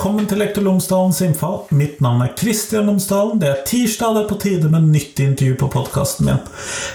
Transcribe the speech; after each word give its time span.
Velkommen 0.00 0.24
til 0.24 0.38
Lektor 0.40 0.64
Lomsdalens 0.64 1.18
innfall. 1.20 1.58
Mitt 1.76 1.98
navn 2.00 2.22
er 2.24 2.30
Kristian 2.32 2.86
Lomsdalen. 2.88 3.34
Det 3.36 3.50
er 3.50 3.58
tirsdag, 3.68 4.14
det 4.16 4.20
er 4.22 4.28
på 4.30 4.38
tide 4.40 4.70
med 4.72 4.86
nytt 4.94 5.20
intervju 5.20 5.58
på 5.60 5.66
podkasten 5.74 6.24
min. 6.24 6.38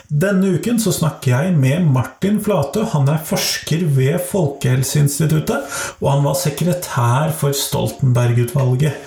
Denne 0.10 0.56
uken 0.56 0.82
så 0.82 0.90
snakker 0.96 1.36
jeg 1.36 1.52
med 1.54 1.86
Martin 1.94 2.40
Flatø. 2.42 2.82
Han 2.96 3.06
er 3.14 3.22
forsker 3.22 3.84
ved 3.94 4.18
Folkehelseinstituttet, 4.32 5.70
og 6.00 6.10
han 6.16 6.26
var 6.26 6.40
sekretær 6.42 7.36
for 7.38 7.54
Stoltenberg-utvalget. 7.54 8.98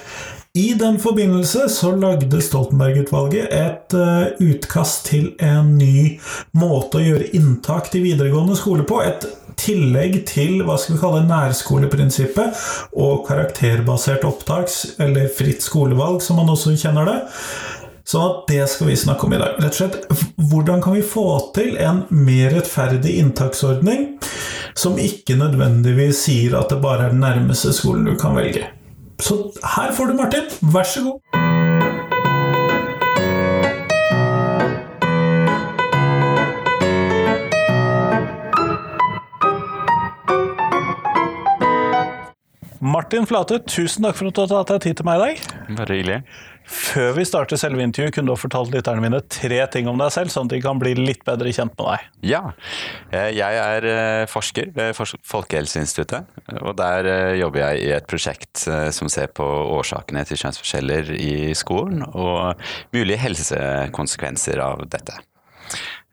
I 0.54 0.68
den 0.78 1.02
forbindelse 1.02 1.66
så 1.66 1.90
lagde 1.98 2.38
Stoltenberg-utvalget 2.38 3.50
et 3.50 3.98
uh, 3.98 4.30
utkast 4.38 5.08
til 5.10 5.32
en 5.42 5.74
ny 5.74 6.20
måte 6.54 7.02
å 7.02 7.06
gjøre 7.08 7.32
inntak 7.34 7.90
til 7.90 8.06
videregående 8.06 8.62
skole 8.62 8.86
på. 8.86 9.02
Et 9.02 9.26
tillegg 9.58 10.20
til 10.28 10.62
hva 10.66 10.76
skal 10.80 10.96
vi 10.96 11.02
kalle 11.02 11.24
nærskoleprinsippet 11.28 12.62
og 12.98 13.26
karakterbasert 13.28 14.26
opptaks, 14.28 14.80
eller 15.02 15.28
fritt 15.34 15.64
skolevalg, 15.64 16.22
som 16.24 16.40
man 16.40 16.54
også 16.54 16.76
kjenner 16.78 17.08
det. 17.08 17.18
Så 18.08 18.22
det 18.48 18.62
skal 18.72 18.88
vi 18.88 18.96
snakke 18.96 19.26
om 19.26 19.34
i 19.36 19.40
dag. 19.40 19.58
Rett 19.60 19.74
og 19.74 19.80
slett, 19.82 20.28
Hvordan 20.48 20.80
kan 20.80 20.94
vi 20.96 21.04
få 21.04 21.26
til 21.52 21.76
en 21.76 22.06
mer 22.08 22.54
rettferdig 22.56 23.18
inntaksordning 23.20 24.06
som 24.78 24.96
ikke 25.02 25.36
nødvendigvis 25.36 26.22
sier 26.24 26.56
at 26.56 26.72
det 26.72 26.80
bare 26.80 27.08
er 27.08 27.12
den 27.12 27.20
nærmeste 27.20 27.74
skolen 27.76 28.08
du 28.08 28.14
kan 28.16 28.38
velge? 28.38 28.64
Så 29.20 29.36
her 29.74 29.92
får 29.92 30.08
du 30.08 30.14
Martin. 30.22 30.48
Vær 30.72 30.88
så 30.88 31.04
god. 31.04 31.20
Martin 42.88 43.26
Flate, 43.28 43.58
tusen 43.68 44.06
takk 44.06 44.16
for 44.16 44.30
at 44.30 44.38
du 44.38 44.40
har 44.40 44.48
tatt 44.48 44.70
deg 44.70 44.86
tid 44.86 45.00
til 45.00 45.06
meg 45.08 45.18
i 45.18 45.24
dag. 45.24 45.42
Bare 45.76 45.96
hyggelig. 45.96 46.22
Før 46.68 47.14
vi 47.16 47.24
starter 47.24 47.60
selve 47.60 47.80
intervjuet, 47.84 48.12
kunne 48.14 48.28
du 48.28 48.34
ha 48.34 48.40
fortalt 48.40 48.72
lytterne 48.72 49.02
mine 49.04 49.20
tre 49.32 49.60
ting 49.72 49.88
om 49.88 50.00
deg 50.00 50.12
selv, 50.12 50.32
sånn 50.32 50.48
at 50.48 50.54
de 50.54 50.60
kan 50.64 50.80
bli 50.80 50.94
litt 50.96 51.24
bedre 51.26 51.52
kjent 51.52 51.72
med 51.78 51.84
deg. 51.88 52.06
Ja. 52.28 52.42
Eh, 53.08 53.30
jeg 53.36 53.60
er 53.62 53.88
eh, 53.88 54.24
forsker 54.28 54.72
ved 54.76 54.96
Folkehelseinstituttet. 54.96 56.28
Og 56.60 56.76
der 56.80 57.08
eh, 57.08 57.36
jobber 57.40 57.64
jeg 57.64 57.86
i 57.86 57.94
et 57.96 58.08
prosjekt 58.08 58.66
som 58.94 59.12
ser 59.12 59.32
på 59.36 59.46
årsakene 59.78 60.24
til 60.28 60.40
kjønnsforskjeller 60.40 61.12
i 61.16 61.32
skolen, 61.58 62.04
og 62.08 62.60
mulige 62.96 63.20
helsekonsekvenser 63.24 64.64
av 64.64 64.84
dette. 64.92 65.16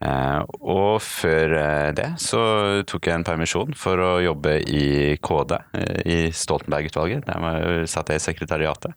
Eh, 0.06 0.42
og 0.60 1.00
før 1.02 1.56
eh, 1.56 1.90
det 1.96 2.08
så 2.22 2.42
tok 2.88 3.08
jeg 3.08 3.16
en 3.16 3.26
permisjon 3.26 3.74
for 3.80 4.02
å 4.04 4.12
jobbe 4.24 4.58
i 4.68 5.16
KD, 5.24 5.58
eh, 5.80 6.02
i 6.04 6.18
Stoltenberg-utvalget. 6.36 7.26
Der 7.30 7.88
satt 7.90 8.12
jeg 8.12 8.22
i 8.22 8.26
sekretariatet. 8.26 8.94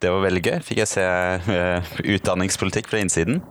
Det 0.00 0.12
var 0.12 0.24
veldig 0.24 0.44
gøy. 0.46 0.58
Fikk 0.66 0.82
jeg 0.82 0.92
se 0.94 1.06
utdanningspolitikk 2.16 2.90
fra 2.90 3.02
innsiden. 3.04 3.42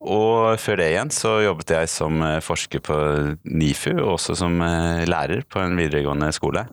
Og 0.00 0.56
før 0.62 0.80
det 0.80 0.86
igjen 0.94 1.10
så 1.12 1.34
jobbet 1.44 1.74
jeg 1.74 1.90
som 1.92 2.22
forsker 2.40 2.80
på 2.84 2.96
NIFU, 3.44 3.92
og 3.98 4.14
også 4.14 4.38
som 4.40 4.56
lærer 4.60 5.44
på 5.44 5.60
en 5.60 5.76
videregående 5.76 6.30
skole. 6.32 6.64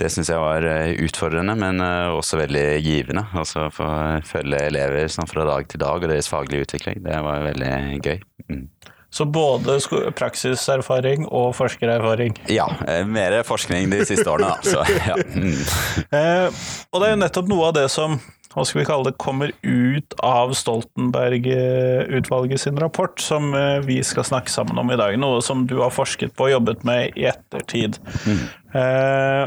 Det 0.00 0.08
syns 0.08 0.30
jeg 0.32 0.40
var 0.40 0.64
eh, 0.64 0.94
utfordrende, 1.04 1.54
men 1.60 1.82
eh, 1.84 2.14
også 2.16 2.38
veldig 2.40 2.64
givende. 2.80 3.26
Altså 3.36 3.66
få 3.74 3.88
følge 4.24 4.62
elever 4.70 5.10
sånn 5.12 5.28
fra 5.28 5.44
dag 5.48 5.68
til 5.68 5.82
dag 5.82 6.00
og 6.00 6.08
deres 6.08 6.30
faglige 6.30 6.64
utvikling. 6.64 7.02
Det 7.04 7.20
var 7.26 7.44
veldig 7.44 7.74
gøy. 8.00 8.22
Mm. 8.48 8.64
Så 9.10 9.26
både 9.26 9.76
praksiserfaring 10.16 11.26
og 11.26 11.50
forskererfaring? 11.58 12.36
Ja, 12.48 12.68
eh, 12.88 13.02
mer 13.04 13.40
forskning 13.44 13.90
de 13.92 14.04
siste 14.08 14.24
årene, 14.30 14.54
da. 14.54 14.72
Så, 14.72 14.84
ja. 15.10 15.18
mm. 15.18 16.06
eh, 16.16 16.60
og 16.88 17.02
det 17.02 17.08
er 17.08 17.16
jo 17.16 17.22
nettopp 17.26 17.50
noe 17.50 17.68
av 17.68 17.76
det 17.82 17.88
som 17.92 18.16
hva 18.50 18.64
skal 18.66 18.80
vi 18.80 18.88
kalle 18.88 19.10
det, 19.10 19.22
kommer 19.22 19.52
ut 19.62 20.14
av 20.26 20.54
Stoltenberg-utvalget 20.58 22.60
sin 22.60 22.80
rapport, 22.82 23.20
som 23.22 23.54
vi 23.86 24.02
skal 24.02 24.26
snakke 24.26 24.50
sammen 24.50 24.78
om 24.82 24.90
i 24.90 24.98
dag. 24.98 25.14
Noe 25.22 25.38
som 25.42 25.68
du 25.70 25.78
har 25.78 25.94
forsket 25.94 26.34
på 26.34 26.48
og 26.48 26.54
jobbet 26.56 26.82
med 26.88 27.14
i 27.14 27.28
ettertid. 27.30 27.92
Mm. 28.26 28.40
Eh, 28.80 29.44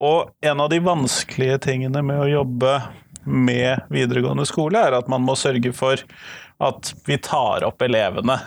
og 0.00 0.30
en 0.40 0.60
av 0.60 0.70
de 0.72 0.80
vanskelige 0.82 1.58
tingene 1.68 2.02
med 2.02 2.22
å 2.24 2.30
jobbe 2.30 2.76
med 3.24 3.84
videregående 3.92 4.46
skole, 4.48 4.80
er 4.80 4.96
at 4.96 5.10
man 5.12 5.22
må 5.22 5.36
sørge 5.36 5.74
for 5.76 6.00
at 6.60 6.92
vi 7.06 7.18
tar 7.20 7.64
opp 7.68 7.82
elevene. 7.82 8.38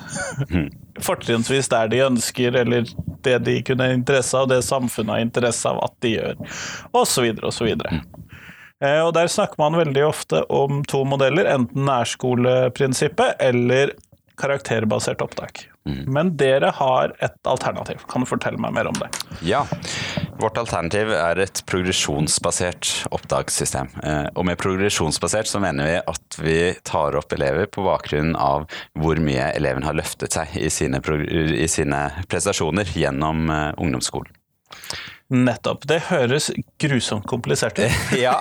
Mm. 0.49 0.71
Fortrinnsvis 1.07 1.69
der 1.69 1.89
de 1.89 2.01
ønsker, 2.05 2.57
eller 2.63 2.89
det 3.25 3.37
de 3.45 3.59
kunne 3.65 3.87
ha 3.87 3.95
interesse 3.95 4.37
av, 4.37 4.49
det 4.49 4.61
samfunnet 4.65 5.15
har 5.15 5.25
interesse 5.25 5.69
av 5.69 5.81
at 5.85 5.95
de 6.05 6.15
gjør, 6.17 6.41
osv. 6.93 7.29
osv. 7.49 7.71
Eh, 8.83 9.01
og 9.01 9.13
der 9.15 9.31
snakker 9.31 9.61
man 9.61 9.79
veldig 9.79 10.07
ofte 10.07 10.43
om 10.51 10.83
to 10.89 11.03
modeller, 11.07 11.47
enten 11.55 11.87
nærskoleprinsippet 11.87 13.39
eller 13.43 13.95
karakterbasert 14.39 15.21
opptak. 15.21 15.67
Mm. 15.85 16.03
Men 16.15 16.29
dere 16.39 16.71
har 16.75 17.11
et 17.23 17.35
alternativ. 17.47 18.05
Kan 18.09 18.23
du 18.23 18.27
fortelle 18.27 18.59
meg 18.61 18.73
mer 18.75 18.87
om 18.89 18.97
det? 18.97 19.09
Ja. 19.45 19.65
Vårt 20.39 20.57
alternativ 20.57 21.11
er 21.13 21.39
et 21.43 21.61
progresjonsbasert 21.69 22.89
opptakssystem. 23.13 23.91
Eh, 24.03 24.27
og 24.33 24.47
med 24.47 24.59
progresjonsbasert 24.59 25.51
så 25.51 25.61
mener 25.63 25.89
vi 25.89 25.97
at 25.99 26.39
vi 26.39 26.57
tar 26.87 27.19
opp 27.19 27.35
elever 27.35 27.69
på 27.71 27.85
bakgrunn 27.85 28.33
av 28.39 28.65
hvor 28.99 29.21
mye 29.23 29.51
eleven 29.53 29.85
har 29.85 29.99
løftet 29.99 30.35
seg 30.35 30.55
i 30.59 30.71
sine, 30.73 31.03
i 31.03 31.67
sine 31.71 32.05
prestasjoner 32.31 32.95
gjennom 32.97 33.49
eh, 33.51 33.69
ungdomsskolen. 33.77 34.39
Nettopp. 35.33 35.87
Det 35.89 36.01
høres 36.09 36.51
grusomt 36.81 37.25
komplisert 37.29 37.79
ut. 37.79 38.01
ja. 38.25 38.35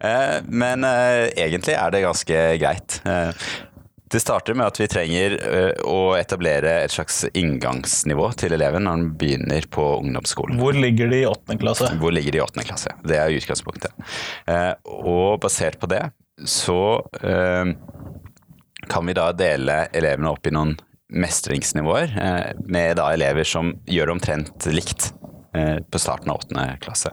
Eh, 0.00 0.36
men 0.48 0.84
egentlig 0.84 1.76
er 1.76 1.94
det 1.94 2.04
ganske 2.04 2.42
greit. 2.60 3.00
Det 4.10 4.20
starter 4.20 4.54
med 4.54 4.66
at 4.70 4.78
vi 4.78 4.86
trenger 4.86 5.32
eh, 5.34 5.72
å 5.82 6.14
etablere 6.14 6.76
et 6.84 6.94
slags 6.94 7.24
inngangsnivå 7.34 8.28
til 8.38 8.54
eleven 8.54 8.86
når 8.86 8.94
han 8.94 9.08
begynner 9.18 9.66
på 9.72 9.86
ungdomsskolen. 9.96 10.60
Hvor 10.62 10.78
ligger 10.78 11.10
de 11.10 11.24
i 11.24 11.26
åttende 11.26 11.58
klasse? 11.58 11.90
Hvor 11.98 12.14
ligger 12.14 12.36
de 12.36 12.38
i 12.38 12.44
åttende 12.44 12.66
klasse. 12.68 12.94
Det 13.02 13.18
er 13.18 13.34
utgangspunktet. 13.34 13.96
Eh, 14.46 14.72
og 14.86 15.40
basert 15.42 15.80
på 15.82 15.90
det 15.90 16.04
så 16.46 16.78
eh, 17.18 17.72
kan 18.86 19.10
vi 19.10 19.16
da 19.18 19.32
dele 19.34 19.80
elevene 19.90 20.30
opp 20.30 20.46
i 20.46 20.54
noen 20.54 20.76
mestringsnivåer, 21.06 22.16
med 22.66 22.96
da 22.98 23.04
elever 23.14 23.46
som 23.46 23.68
gjør 23.86 24.08
det 24.08 24.14
omtrent 24.16 24.66
likt 24.74 25.04
på 25.90 26.00
starten 26.02 26.32
av 26.32 26.40
åttende 26.42 26.68
klasse. 26.82 27.12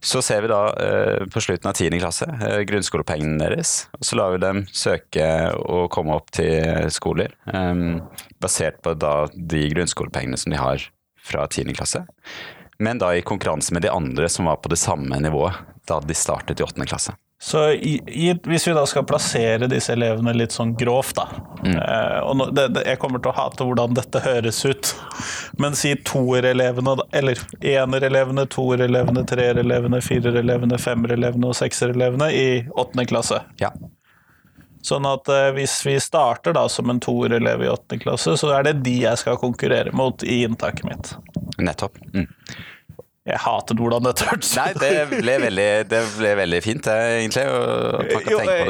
Så 0.00 0.22
ser 0.22 0.44
vi 0.44 0.50
da 0.50 0.60
eh, 0.78 1.24
på 1.26 1.40
slutten 1.42 1.68
av 1.70 1.74
10. 1.74 1.98
klasse 1.98 2.26
eh, 2.46 2.60
grunnskolepengene 2.68 3.40
deres. 3.42 3.88
og 3.98 4.06
Så 4.06 4.18
lar 4.18 4.30
vi 4.34 4.42
dem 4.44 4.62
søke 4.70 5.26
å 5.58 5.88
komme 5.90 6.14
opp 6.14 6.30
til 6.38 6.86
skoler, 6.94 7.34
eh, 7.50 7.82
basert 8.38 8.78
på 8.84 8.94
da 8.94 9.26
de 9.34 9.64
grunnskolepengene 9.74 10.38
som 10.38 10.54
de 10.54 10.60
har 10.62 10.86
fra 11.18 11.48
10. 11.50 11.74
klasse. 11.74 12.04
Men 12.78 13.00
da 13.02 13.10
i 13.14 13.26
konkurranse 13.26 13.74
med 13.74 13.82
de 13.82 13.90
andre 13.90 14.30
som 14.30 14.46
var 14.46 14.60
på 14.62 14.70
det 14.70 14.78
samme 14.78 15.18
nivået 15.18 15.58
da 15.90 15.98
de 16.04 16.14
startet 16.14 16.60
i 16.60 16.66
åttende 16.66 16.86
klasse. 16.86 17.16
Så 17.40 17.70
i, 17.72 18.00
i, 18.06 18.34
hvis 18.44 18.68
vi 18.68 18.72
da 18.74 18.82
skal 18.86 19.04
plassere 19.06 19.68
disse 19.70 19.92
elevene 19.94 20.32
litt 20.34 20.52
sånn 20.52 20.72
grovt, 20.76 21.20
da 21.20 21.28
mm. 21.62 21.76
eh, 21.76 22.16
og 22.26 22.32
nå, 22.40 22.48
det, 22.50 22.64
det, 22.74 22.82
Jeg 22.90 22.98
kommer 22.98 23.22
til 23.22 23.30
å 23.30 23.36
hate 23.36 23.66
hvordan 23.66 23.94
dette 23.94 24.22
høres 24.24 24.58
ut, 24.66 24.90
men 25.62 25.78
si 25.78 25.92
toerelevene, 26.02 26.96
eller 27.14 27.38
enerelevene, 27.62 28.48
toerelevene, 28.50 29.22
treerelevene, 29.30 30.02
firerelevene, 30.02 30.80
femerelevene 30.82 31.52
og 31.52 31.54
sekserelevene 31.60 32.32
i 32.34 32.48
åttende 32.74 33.06
klasse. 33.06 33.44
Ja. 33.62 33.70
Sånn 34.82 35.06
at 35.06 35.30
eh, 35.30 35.52
hvis 35.54 35.78
vi 35.86 35.94
starter 36.02 36.56
da 36.58 36.66
som 36.70 36.90
en 36.90 36.98
toerelev 37.02 37.62
i 37.62 37.70
åttende 37.70 38.02
klasse, 38.02 38.34
så 38.40 38.50
er 38.56 38.66
det 38.66 38.80
de 38.86 38.96
jeg 39.04 39.22
skal 39.22 39.38
konkurrere 39.38 39.94
mot 39.94 40.26
i 40.26 40.42
inntaket 40.46 40.90
mitt. 40.90 41.14
Nettopp. 41.58 42.02
Mm. 42.14 42.26
Jeg 43.28 43.42
hatet 43.44 43.80
hvordan 43.82 44.06
dette 44.06 44.24
hørtes. 44.24 44.54
Nei, 44.56 44.70
det 44.80 44.90
ble 45.10 45.34
veldig, 45.42 45.66
det 45.90 45.98
ble 46.14 46.30
veldig 46.38 46.60
fint, 46.64 46.86
egentlig. 46.88 47.42
Jo, 47.44 47.58
det, 48.00 48.22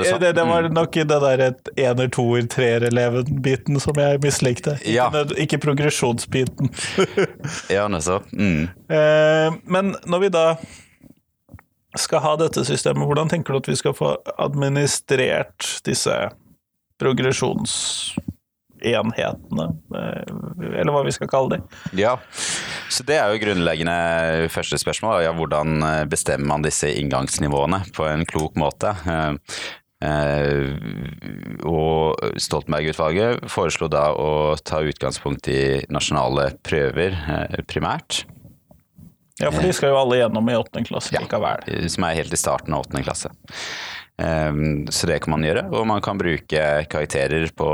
sånn. 0.08 0.22
det, 0.24 0.32
det, 0.34 0.46
var 0.48 0.66
mm. 0.66 0.74
nok 0.74 0.98
den 0.98 1.12
der 1.12 1.42
ener, 1.84 2.08
toer, 2.14 2.48
treer-eleven-biten 2.50 3.78
som 3.82 3.94
jeg 4.02 4.18
mislikte. 4.24 4.74
Ja. 4.88 5.06
Ikke, 5.12 5.36
ikke 5.44 5.58
progresjonsbiten. 5.62 6.72
ja, 7.76 7.84
nettopp. 7.92 8.26
Mm. 8.34 8.64
Eh, 8.90 9.48
men 9.70 9.94
når 10.10 10.18
vi 10.26 10.32
da 10.34 10.46
skal 11.98 12.22
ha 12.24 12.32
dette 12.42 12.64
systemet, 12.66 13.06
hvordan 13.06 13.28
tenker 13.30 13.52
du 13.54 13.58
at 13.62 13.70
vi 13.70 13.78
skal 13.78 13.94
få 13.96 14.08
administrert 14.38 15.82
disse 15.86 16.14
progresjonsenhetene, 16.98 19.66
eh, 19.94 20.22
eller 20.80 20.92
hva 20.94 21.02
vi 21.06 21.12
skal 21.14 21.28
kalle 21.30 21.50
dem. 21.56 21.62
Ja, 21.98 22.18
så 22.88 23.04
det 23.08 23.18
er 23.18 23.32
jo 23.32 23.40
grunnleggende 23.42 24.48
første 24.52 24.78
spørsmål. 24.80 25.22
Ja, 25.26 25.32
hvordan 25.36 25.82
eh, 25.82 26.04
bestemmer 26.10 26.54
man 26.54 26.64
disse 26.66 26.90
inngangsnivåene 27.00 27.82
på 27.96 28.06
en 28.08 28.24
klok 28.28 28.56
måte? 28.60 28.94
Eh, 29.98 30.74
og 31.66 32.20
Stoltenberg-utvalget 32.38 33.48
foreslo 33.50 33.88
da 33.90 34.08
å 34.14 34.54
ta 34.62 34.80
utgangspunkt 34.86 35.48
i 35.50 35.60
nasjonale 35.90 36.52
prøver 36.62 37.16
primært. 37.66 38.22
Ja, 39.38 39.52
for 39.54 39.62
de 39.62 39.70
skal 39.74 39.92
jo 39.92 39.98
alle 40.00 40.16
gjennom 40.20 40.48
i 40.50 40.56
åttende 40.58 40.88
klasse 40.88 41.14
Ja. 41.14 41.20
likevel. 41.22 41.90
som 41.90 42.04
er 42.04 42.16
helt 42.18 42.32
i 42.34 42.38
starten 42.40 42.74
av 42.74 42.86
åttende 42.86 43.04
klasse. 43.06 43.30
Um, 44.18 44.86
så 44.90 45.06
det 45.06 45.20
kan 45.22 45.30
man 45.30 45.44
gjøre, 45.46 45.62
og 45.70 45.84
man 45.86 46.00
kan 46.02 46.18
bruke 46.18 46.62
karakterer 46.90 47.44
på 47.54 47.68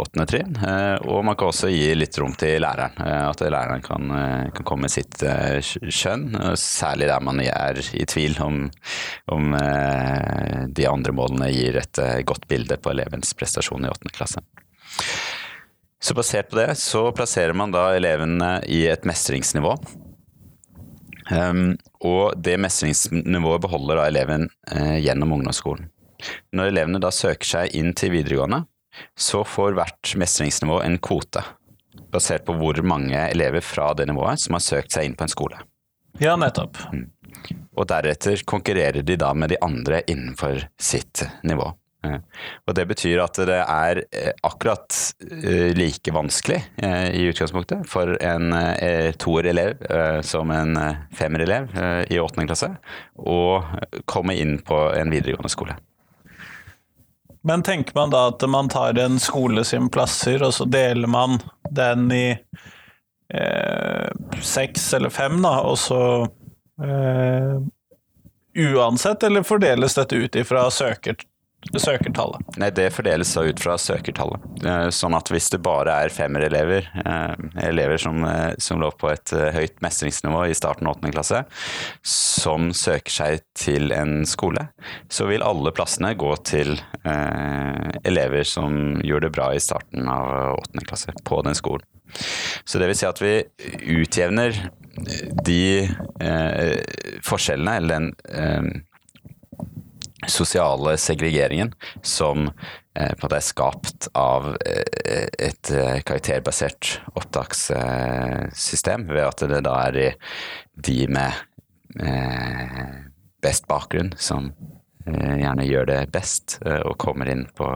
åttende 0.00 0.24
trinn. 0.30 0.54
Uh, 0.56 0.96
og 1.12 1.20
man 1.28 1.36
kan 1.36 1.50
også 1.52 1.68
gi 1.68 1.90
litt 1.98 2.16
rom 2.16 2.32
til 2.40 2.62
læreren, 2.64 2.96
uh, 2.96 3.26
at 3.28 3.44
læreren 3.44 3.84
kan, 3.84 4.08
uh, 4.08 4.48
kan 4.56 4.64
komme 4.64 4.88
med 4.88 4.94
sitt 4.94 5.20
skjønn. 5.20 6.30
særlig 6.56 7.10
der 7.10 7.20
man 7.20 7.44
er 7.44 7.82
i 7.92 8.06
tvil 8.08 8.40
om, 8.40 8.62
om 9.28 9.52
de 10.72 10.86
andre 10.88 11.12
målene 11.12 11.50
gir 11.52 11.76
et 11.80 12.00
godt 12.24 12.48
bilde 12.48 12.78
på 12.80 12.94
elevens 12.94 13.34
prestasjon 13.36 13.84
i 13.84 13.92
åttende 13.92 14.16
klasse. 14.16 14.40
Så 16.00 16.16
basert 16.16 16.48
på 16.48 16.56
det 16.56 16.70
så 16.80 17.10
plasserer 17.12 17.52
man 17.52 17.74
da 17.74 17.90
elevene 17.98 18.54
i 18.64 18.86
et 18.88 19.04
mestringsnivå. 19.08 19.76
Um, 21.30 21.76
og 22.02 22.34
det 22.42 22.56
mestringsnivået 22.58 23.62
beholder 23.62 24.00
da 24.00 24.08
eleven 24.10 24.48
uh, 24.72 24.98
gjennom 24.98 25.36
ungdomsskolen. 25.38 25.88
Når 26.52 26.72
elevene 26.72 27.00
da 27.02 27.12
søker 27.14 27.48
seg 27.48 27.76
inn 27.78 27.94
til 27.96 28.12
videregående, 28.16 28.64
så 29.18 29.44
får 29.46 29.76
hvert 29.78 30.14
mestringsnivå 30.18 30.80
en 30.84 30.98
kvote, 31.02 31.44
basert 32.12 32.44
på 32.48 32.56
hvor 32.58 32.80
mange 32.84 33.16
elever 33.30 33.64
fra 33.64 33.92
det 33.96 34.08
nivået 34.10 34.42
som 34.42 34.58
har 34.58 34.64
søkt 34.64 34.96
seg 34.96 35.06
inn 35.06 35.16
på 35.16 35.26
en 35.26 35.32
skole. 35.32 35.62
Ja, 36.20 36.34
nettopp. 36.36 36.76
Mm. 36.92 37.06
Og 37.78 37.86
deretter 37.88 38.42
konkurrerer 38.44 39.06
de 39.06 39.16
da 39.16 39.30
med 39.32 39.54
de 39.54 39.60
andre 39.64 40.02
innenfor 40.10 40.66
sitt 40.80 41.22
nivå. 41.46 41.70
Og 42.02 42.74
det 42.76 42.86
betyr 42.88 43.20
at 43.20 43.36
det 43.48 43.58
er 43.60 44.02
eh, 44.08 44.32
akkurat 44.46 44.96
eh, 45.20 45.76
like 45.76 46.14
vanskelig 46.14 46.62
eh, 46.80 47.10
i 47.18 47.26
utgangspunktet 47.28 47.84
for 47.90 48.14
en 48.24 48.54
toerelev 49.20 49.84
som 50.24 50.50
en 50.54 50.78
femmerelev 51.16 51.74
i 52.08 52.18
åttende 52.20 52.48
klasse 52.48 52.72
å 53.16 53.38
komme 54.08 54.36
inn 54.40 54.58
på 54.64 54.80
en 54.96 55.12
videregående 55.12 55.52
skole. 55.52 55.76
Men 57.42 57.62
tenker 57.62 57.94
man 57.94 58.10
da 58.10 58.26
at 58.28 58.42
man 58.48 58.68
tar 58.68 58.98
en 58.98 59.18
skole 59.20 59.64
sin 59.64 59.88
plasser, 59.88 60.42
og 60.44 60.54
så 60.54 60.66
deler 60.68 61.08
man 61.08 61.38
den 61.70 62.10
i 62.12 62.26
eh, 63.34 64.08
seks 64.42 64.92
eller 64.94 65.12
fem, 65.14 65.40
da, 65.42 65.60
og 65.64 65.78
så 65.80 66.02
eh, 66.84 67.60
Uansett, 68.60 69.22
eller 69.22 69.44
fordeles 69.46 69.94
dette 69.94 70.16
ut 70.18 70.36
ifra 70.36 70.64
søker, 70.74 71.14
søkertallet? 71.76 72.56
Nei, 72.60 72.70
Det 72.70 72.88
fordeles 72.94 73.32
da 73.34 73.44
ut 73.44 73.60
fra 73.60 73.76
søkertallet. 73.78 74.40
Eh, 74.64 74.88
sånn 74.94 75.16
at 75.16 75.28
hvis 75.28 75.50
det 75.52 75.62
bare 75.62 75.92
er 76.04 76.14
femmerelever, 76.14 76.88
eh, 77.04 77.66
elever 77.68 77.98
som, 78.00 78.24
eh, 78.24 78.54
som 78.58 78.80
lå 78.80 78.90
på 78.96 79.10
et 79.12 79.30
høyt 79.30 79.80
mestringsnivå 79.80 80.48
i 80.48 80.56
starten 80.56 80.86
av 80.86 80.96
åttende 80.96 81.12
klasse, 81.12 81.44
som 82.02 82.70
søker 82.70 83.10
seg 83.10 83.40
til 83.54 83.92
en 83.92 84.24
skole, 84.24 84.68
så 85.08 85.28
vil 85.28 85.42
alle 85.42 85.72
plassene 85.72 86.16
gå 86.16 86.34
til 86.44 86.78
elever 88.04 88.44
som 88.44 89.00
gjorde 89.00 89.28
det 89.28 89.32
bra 89.32 89.52
i 89.54 89.58
starten 89.62 90.08
av 90.08 90.58
åttende 90.58 90.84
klasse 90.86 91.12
på 91.24 91.42
den 91.42 91.54
skolen. 91.54 91.84
Så 92.64 92.78
det 92.78 92.90
vil 92.90 92.98
si 92.98 93.06
at 93.06 93.20
vi 93.22 93.44
utjevner 94.00 94.56
de 95.44 95.88
eh, 96.20 96.78
forskjellene, 97.26 97.76
eller 97.76 97.94
den 97.94 98.08
eh, 98.28 98.80
sosiale 100.28 100.96
segregeringen 100.98 101.72
som 102.02 102.50
eh, 102.94 103.12
på 103.14 103.24
måte 103.24 103.38
er 103.38 103.44
skapt 103.44 104.08
av 104.18 104.50
eh, 104.66 105.28
et 105.38 105.70
eh, 105.72 106.00
karakterbasert 106.06 107.00
opptakssystem, 107.14 109.08
ved 109.08 109.24
at 109.26 109.46
det 109.50 109.62
da 109.66 109.76
er 109.88 110.00
de 110.80 110.98
med 111.10 111.46
best 113.42 113.64
bakgrunn 113.66 114.12
som 114.14 114.52
gjerne 115.02 115.64
gjør 115.66 115.88
det 115.88 115.96
best 116.14 116.60
og 116.62 116.94
kommer 117.02 117.26
inn 117.32 117.48
på, 117.58 117.66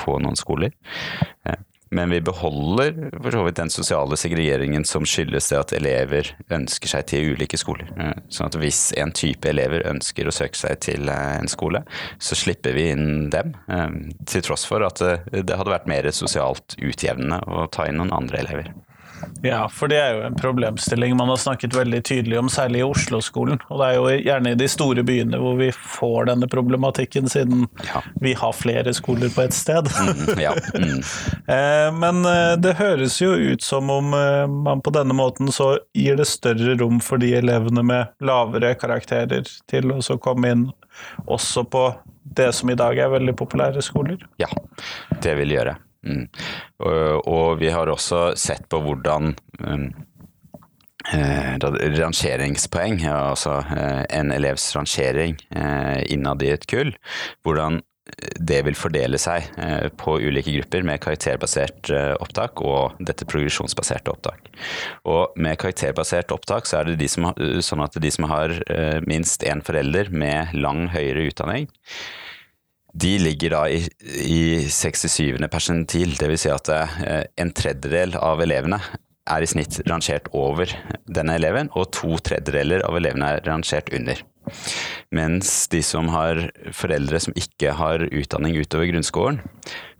på 0.00 0.14
noen 0.24 0.38
skoler. 0.40 0.72
Men 1.94 2.10
vi 2.10 2.20
beholder 2.20 2.96
for 3.22 3.30
så 3.30 3.42
vidt 3.46 3.58
den 3.60 3.70
sosiale 3.70 4.16
segregeringen 4.18 4.84
som 4.88 5.06
skyldes 5.06 5.48
det 5.52 5.60
at 5.60 5.74
elever 5.76 6.30
ønsker 6.54 6.90
seg 6.90 7.06
til 7.10 7.34
ulike 7.34 7.58
skoler. 7.60 7.90
Sånn 8.32 8.50
at 8.50 8.58
hvis 8.58 8.88
en 8.98 9.14
type 9.14 9.48
elever 9.48 9.86
ønsker 9.86 10.26
å 10.26 10.34
søke 10.34 10.58
seg 10.58 10.80
til 10.82 11.10
eh, 11.12 11.36
en 11.38 11.50
skole, 11.50 11.84
så 12.18 12.38
slipper 12.38 12.74
vi 12.74 12.88
inn 12.94 13.30
dem. 13.30 13.54
Eh, 13.70 13.86
til 14.26 14.42
tross 14.46 14.66
for 14.66 14.82
at 14.86 15.02
eh, 15.06 15.22
det 15.38 15.54
hadde 15.54 15.74
vært 15.76 15.90
mer 15.90 16.10
sosialt 16.14 16.76
utjevnende 16.82 17.40
å 17.46 17.68
ta 17.70 17.86
inn 17.88 18.00
noen 18.02 18.14
andre 18.16 18.42
elever. 18.42 18.72
Ja, 19.44 19.64
for 19.68 19.90
det 19.92 19.98
er 20.00 20.16
jo 20.16 20.22
en 20.26 20.36
problemstilling 20.38 21.16
man 21.16 21.28
har 21.32 21.40
snakket 21.40 21.74
veldig 21.76 22.00
tydelig 22.04 22.38
om, 22.40 22.48
særlig 22.52 22.80
i 22.80 22.86
Oslo-skolen. 22.86 23.60
Og 23.68 23.80
det 23.80 23.88
er 23.88 23.98
jo 23.98 24.06
gjerne 24.28 24.54
i 24.54 24.58
de 24.58 24.68
store 24.70 25.04
byene 25.06 25.40
hvor 25.40 25.58
vi 25.60 25.70
får 25.74 26.30
denne 26.30 26.48
problematikken, 26.50 27.28
siden 27.30 27.66
ja. 27.88 28.02
vi 28.24 28.34
har 28.38 28.56
flere 28.56 28.94
skoler 28.96 29.32
på 29.34 29.44
ett 29.44 29.56
sted. 29.56 29.90
Mm, 30.00 30.40
ja. 30.40 30.54
mm. 30.74 31.02
Eh, 31.44 31.90
men 31.92 32.24
eh, 32.24 32.54
det 32.56 32.72
høres 32.78 33.18
jo 33.20 33.34
ut 33.34 33.62
som 33.62 33.90
om 33.92 34.14
eh, 34.16 34.46
man 34.48 34.80
på 34.84 34.92
denne 34.94 35.12
måten 35.16 35.50
så 35.52 35.74
gir 35.92 36.16
det 36.16 36.24
større 36.30 36.76
rom 36.80 37.02
for 37.04 37.20
de 37.20 37.34
elevene 37.36 37.84
med 37.84 38.24
lavere 38.24 38.72
karakterer 38.80 39.44
til 39.70 39.92
å 39.92 40.18
komme 40.24 40.54
inn 40.54 40.64
også 41.26 41.66
på 41.68 41.84
det 42.24 42.52
som 42.56 42.70
i 42.70 42.78
dag 42.78 42.98
er 42.98 43.12
veldig 43.12 43.36
populære 43.36 43.82
skoler. 43.84 44.24
Ja, 44.40 44.48
det 45.22 45.36
vil 45.40 45.52
gjøre. 45.52 45.76
Mm. 46.04 46.26
Og, 46.84 47.28
og, 47.28 47.46
vi 47.60 47.70
har 47.72 47.90
også 47.90 48.34
sett 48.36 48.66
på 48.68 48.80
hvordan 48.84 49.32
um, 49.60 49.86
eh, 51.14 51.56
rangeringspoeng, 51.96 53.00
altså 53.08 53.58
eh, 53.72 54.04
en 54.20 54.34
elevs 54.34 54.70
rangering 54.76 55.38
eh, 55.56 56.04
innad 56.12 56.44
i 56.44 56.52
et 56.54 56.68
kull, 56.70 56.94
hvordan 57.44 57.82
det 58.36 58.58
vil 58.66 58.76
fordele 58.76 59.18
seg 59.20 59.46
eh, 59.60 59.86
på 59.96 60.18
ulike 60.20 60.52
grupper 60.58 60.84
med 60.84 61.00
karakterbasert 61.02 61.88
eh, 61.92 62.12
opptak 62.20 62.60
og 62.60 62.98
dette 63.00 63.26
progresjonsbaserte 63.28 64.12
opptak. 64.12 64.50
Og 65.08 65.32
med 65.40 65.56
karakterbasert 65.60 66.34
opptak 66.34 66.68
så 66.68 66.82
er 66.82 66.90
det 66.90 66.98
de 67.00 67.08
som, 67.10 67.30
sånn 67.64 67.84
at 67.84 67.96
de 68.00 68.12
som 68.12 68.28
har 68.28 68.52
eh, 68.68 69.00
minst 69.08 69.46
én 69.48 69.64
forelder 69.64 70.12
med 70.12 70.52
lang 70.52 70.86
høyere 70.92 71.30
utdanning, 71.30 71.70
de 72.94 73.16
ligger 73.18 73.54
da 73.56 73.64
i, 73.70 73.80
i 74.22 74.42
67. 74.70 75.40
persentil, 75.50 76.14
dvs. 76.18 76.44
Si 76.44 76.52
at 76.52 76.70
eh, 76.70 77.24
en 77.42 77.50
tredjedel 77.56 78.14
av 78.20 78.42
elevene 78.44 78.78
er 79.24 79.42
i 79.42 79.48
snitt 79.48 79.80
rangert 79.88 80.28
over 80.36 80.70
denne 81.08 81.38
eleven, 81.38 81.70
og 81.74 81.90
to 81.96 82.18
tredjedeler 82.22 82.84
av 82.86 82.98
elevene 83.00 83.32
er 83.34 83.44
rangert 83.48 83.90
under. 83.96 84.20
Mens 85.14 85.50
de 85.72 85.80
som 85.84 86.10
har 86.12 86.42
foreldre 86.76 87.20
som 87.24 87.36
ikke 87.38 87.72
har 87.78 88.04
utdanning 88.10 88.58
utover 88.60 88.90
grunnskolen, 88.90 89.40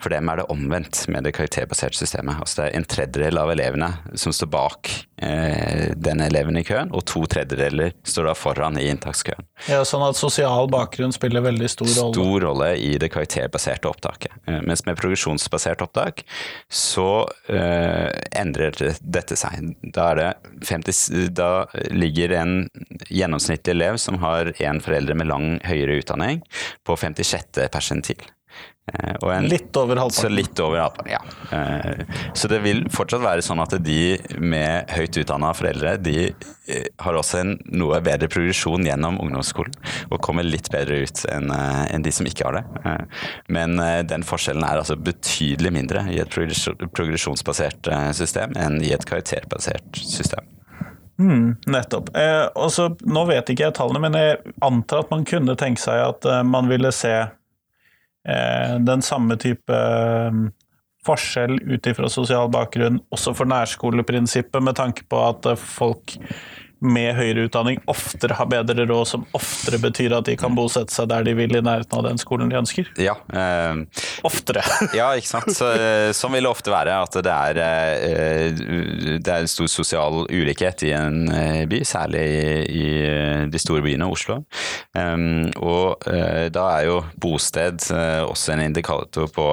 for 0.02 0.12
dem 0.12 0.28
er 0.28 0.40
det 0.40 0.48
omvendt 0.52 1.04
med 1.08 1.24
det 1.26 1.34
karakterbaserte 1.36 1.98
systemet. 1.98 2.40
Altså 2.40 2.62
det 2.62 2.68
er 2.68 2.78
en 2.78 2.88
tredjedel 2.88 3.40
av 3.40 3.52
elevene 3.54 3.90
som 4.20 4.34
står 4.34 4.50
bak 4.52 4.90
eh, 5.22 5.92
den 5.96 6.20
eleven 6.24 6.58
i 6.60 6.64
køen, 6.66 6.92
og 6.94 7.04
to 7.08 7.24
tredjedeler 7.30 7.94
står 8.06 8.28
da 8.30 8.34
foran 8.38 8.78
i 8.80 8.88
inntakskøen. 8.92 9.46
Ja, 9.70 9.82
Sånn 9.84 10.04
at 10.06 10.18
sosial 10.18 10.68
bakgrunn 10.72 11.14
spiller 11.14 11.44
veldig 11.44 11.70
stor 11.70 11.90
rolle? 11.90 12.14
Stor 12.16 12.46
rolle 12.48 12.70
i 12.80 12.94
det 13.00 13.10
karakterbaserte 13.14 13.90
opptaket. 13.90 14.34
Eh, 14.48 14.60
mens 14.66 14.84
med 14.88 14.98
progresjonsbasert 15.00 15.84
opptak 15.84 16.24
så 16.72 17.26
eh, 17.48 18.10
endrer 18.40 18.76
dette 19.00 19.38
seg. 19.38 19.74
Da, 19.94 20.34
50, 20.64 21.30
da 21.34 21.50
ligger 21.94 22.36
en 22.40 22.56
gjennomsnittlig 23.08 23.76
elev 23.76 23.98
som 24.02 24.18
har 24.24 24.52
én 24.58 24.80
forelder 24.84 25.18
med 25.18 25.30
lang 25.30 25.50
høyere 25.64 26.00
utdanning, 26.02 26.42
på 26.84 26.96
56. 27.00 27.62
persentil. 27.72 28.20
Eh, 28.92 29.28
en, 29.30 29.46
litt 29.48 29.76
over 29.76 29.96
halvparten. 29.96 30.22
Så 30.22 30.28
litt 30.28 30.60
over 30.60 30.78
halvparten, 30.78 31.12
ja. 31.12 31.20
Eh, 31.56 32.04
så 32.34 32.48
det 32.48 32.58
vil 32.66 32.82
fortsatt 32.92 33.22
være 33.24 33.44
sånn 33.44 33.62
at 33.64 33.78
de 33.80 34.16
med 34.44 34.90
høyt 34.92 35.16
utdanna 35.22 35.54
foreldre, 35.56 35.94
de 36.04 36.18
eh, 36.28 36.88
har 37.00 37.16
også 37.16 37.40
en 37.40 37.54
noe 37.72 38.02
bedre 38.04 38.28
progresjon 38.28 38.84
gjennom 38.84 39.16
ungdomsskolen 39.24 39.72
og 40.10 40.20
kommer 40.24 40.44
litt 40.44 40.68
bedre 40.72 41.00
ut 41.06 41.22
enn 41.32 42.04
de 42.04 42.12
som 42.12 42.28
ikke 42.28 42.44
har 42.44 42.58
det. 42.58 42.64
Men 43.52 43.78
den 44.08 44.24
forskjellen 44.26 44.64
er 44.66 44.82
altså 44.82 44.96
betydelig 45.00 45.72
mindre 45.72 46.04
i 46.12 46.18
et 46.20 46.28
progresjonsbasert 46.34 47.88
system 48.16 48.52
enn 48.60 48.82
i 48.84 48.92
et 48.92 49.06
karakterbasert 49.08 49.96
system. 49.96 50.44
Mm, 51.20 51.54
nettopp. 51.70 52.10
Eh, 52.18 52.44
også, 52.58 52.90
nå 53.06 53.24
vet 53.30 53.48
ikke 53.48 53.68
jeg 53.68 53.76
tallene, 53.78 54.02
men 54.02 54.18
jeg 54.18 54.54
antar 54.66 55.04
at 55.04 55.14
man 55.14 55.24
kunne 55.28 55.56
tenke 55.56 55.80
seg 55.80 56.02
at 56.02 56.28
man 56.48 56.68
ville 56.68 56.92
se 56.92 57.14
den 58.24 59.02
samme 59.04 59.36
type 59.36 59.76
um, 60.30 60.46
forskjell 61.04 61.58
ut 61.68 61.88
ifra 61.90 62.08
sosial 62.08 62.48
bakgrunn 62.52 63.02
også 63.12 63.34
for 63.36 63.50
nærskoleprinsippet, 63.50 64.62
med 64.64 64.78
tanke 64.78 65.04
på 65.10 65.20
at 65.26 65.50
folk 65.60 66.16
med 66.84 67.14
høyere 67.16 67.46
utdanning 67.48 67.80
oftere 67.90 68.36
har 68.38 68.48
bedre 68.50 68.86
råd, 68.88 69.08
som 69.08 69.24
oftere 69.36 69.80
betyr 69.82 70.14
at 70.18 70.28
de 70.28 70.36
kan 70.38 70.54
bosette 70.56 70.94
seg 70.94 71.08
der 71.10 71.24
de 71.26 71.34
vil 71.36 71.56
i 71.56 71.62
nærheten 71.64 71.98
av 71.98 72.06
den 72.06 72.20
skolen 72.20 72.52
de 72.52 72.58
ønsker? 72.60 72.90
Ja. 73.00 73.16
Eh, 73.32 74.04
oftere. 74.26 74.64
ja, 74.98 75.10
ikke 75.16 75.30
sant. 75.30 75.52
Så, 75.56 75.70
eh, 75.74 76.10
sånn 76.16 76.34
vil 76.36 76.46
det 76.46 76.52
ofte 76.52 76.72
være. 76.74 76.98
At 77.04 77.18
det 77.24 77.34
er, 77.34 77.60
eh, 77.64 79.18
det 79.24 79.34
er 79.34 79.48
stor 79.50 79.70
sosial 79.70 80.24
ulikhet 80.30 80.84
i 80.88 80.92
en 80.96 81.24
eh, 81.32 81.62
by, 81.70 81.82
særlig 81.88 82.24
i, 82.24 82.84
i 82.84 82.86
de 83.50 83.60
store 83.60 83.84
byene, 83.84 84.08
Oslo. 84.10 84.40
Um, 84.94 85.48
og 85.64 86.04
da 86.54 86.64
er 86.76 86.86
jo 86.86 86.98
bosted 87.20 87.82
også 87.92 88.54
en 88.54 88.62
indikator 88.64 89.28
på, 89.32 89.46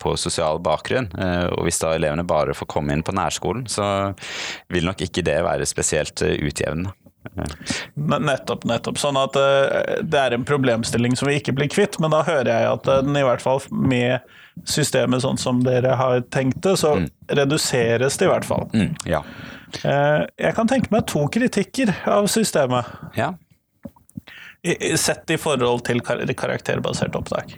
på 0.00 0.14
sosial 0.20 0.60
bakgrunn. 0.64 1.08
og 1.54 1.64
hvis 1.66 1.80
da 1.82 1.92
elevene 1.94 2.24
bare 2.26 2.56
får 2.56 2.68
komme 2.70 2.94
inn 2.94 3.04
på 3.06 3.14
nærskolen, 3.16 3.66
så 3.70 3.86
vil 4.72 4.88
nok 4.88 5.04
ikke 5.06 5.24
det 5.26 5.36
være 5.46 5.68
spesielt 5.74 6.22
eh, 6.22 6.38
utjevnende. 6.46 6.94
Nettopp, 7.94 8.66
nettopp. 8.68 8.98
Sånn 9.00 9.16
at 9.18 9.36
uh, 9.40 10.00
det 10.04 10.20
er 10.20 10.36
en 10.36 10.44
problemstilling 10.46 11.16
som 11.18 11.30
vi 11.30 11.38
ikke 11.40 11.54
blir 11.56 11.70
kvitt, 11.72 11.96
men 12.02 12.12
da 12.12 12.20
hører 12.26 12.50
jeg 12.52 12.72
at 12.76 12.90
uh, 12.90 13.00
den 13.02 13.16
i 13.18 13.24
hvert 13.26 13.42
fall 13.42 13.62
med 13.72 14.22
systemet 14.70 15.24
sånn 15.24 15.40
som 15.40 15.62
dere 15.64 15.96
har 15.98 16.20
tenkt 16.34 16.60
det, 16.66 16.76
så 16.78 16.94
mm. 17.00 17.08
reduseres 17.40 18.20
det 18.20 18.28
i 18.28 18.30
hvert 18.30 18.46
fall. 18.46 18.68
Mm, 18.76 18.92
ja. 19.08 19.24
jeg 19.82 20.52
kan 20.54 20.70
tenke 20.70 20.92
meg 20.94 21.08
to 21.10 21.24
kritikker 21.32 21.90
av 22.06 22.28
systemet. 22.30 22.92
Ja. 23.18 23.32
Sett 25.00 25.32
i 25.34 25.40
forhold 25.40 25.82
til 25.88 26.04
karakterbasert 26.04 27.18
opptak 27.18 27.56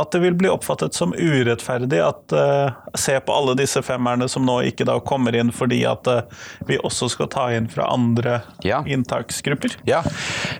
at 0.00 0.12
det 0.12 0.22
vil 0.22 0.34
bli 0.40 0.48
oppfattet 0.48 0.94
som 0.96 1.12
urettferdig 1.12 1.98
at 2.00 2.32
uh, 2.32 2.72
Se 2.96 3.18
på 3.20 3.34
alle 3.34 3.54
disse 3.58 3.82
femmerne 3.84 4.28
som 4.30 4.44
nå 4.46 4.62
ikke 4.70 4.86
da 4.88 4.96
kommer 5.04 5.36
inn 5.36 5.52
fordi 5.52 5.82
at 5.88 6.08
uh, 6.08 6.22
vi 6.68 6.78
også 6.80 7.10
skal 7.12 7.28
ta 7.32 7.44
inn 7.52 7.68
fra 7.72 7.90
andre 7.92 8.40
ja. 8.64 8.80
inntaksgrupper. 8.88 9.76
Ja, 9.88 10.00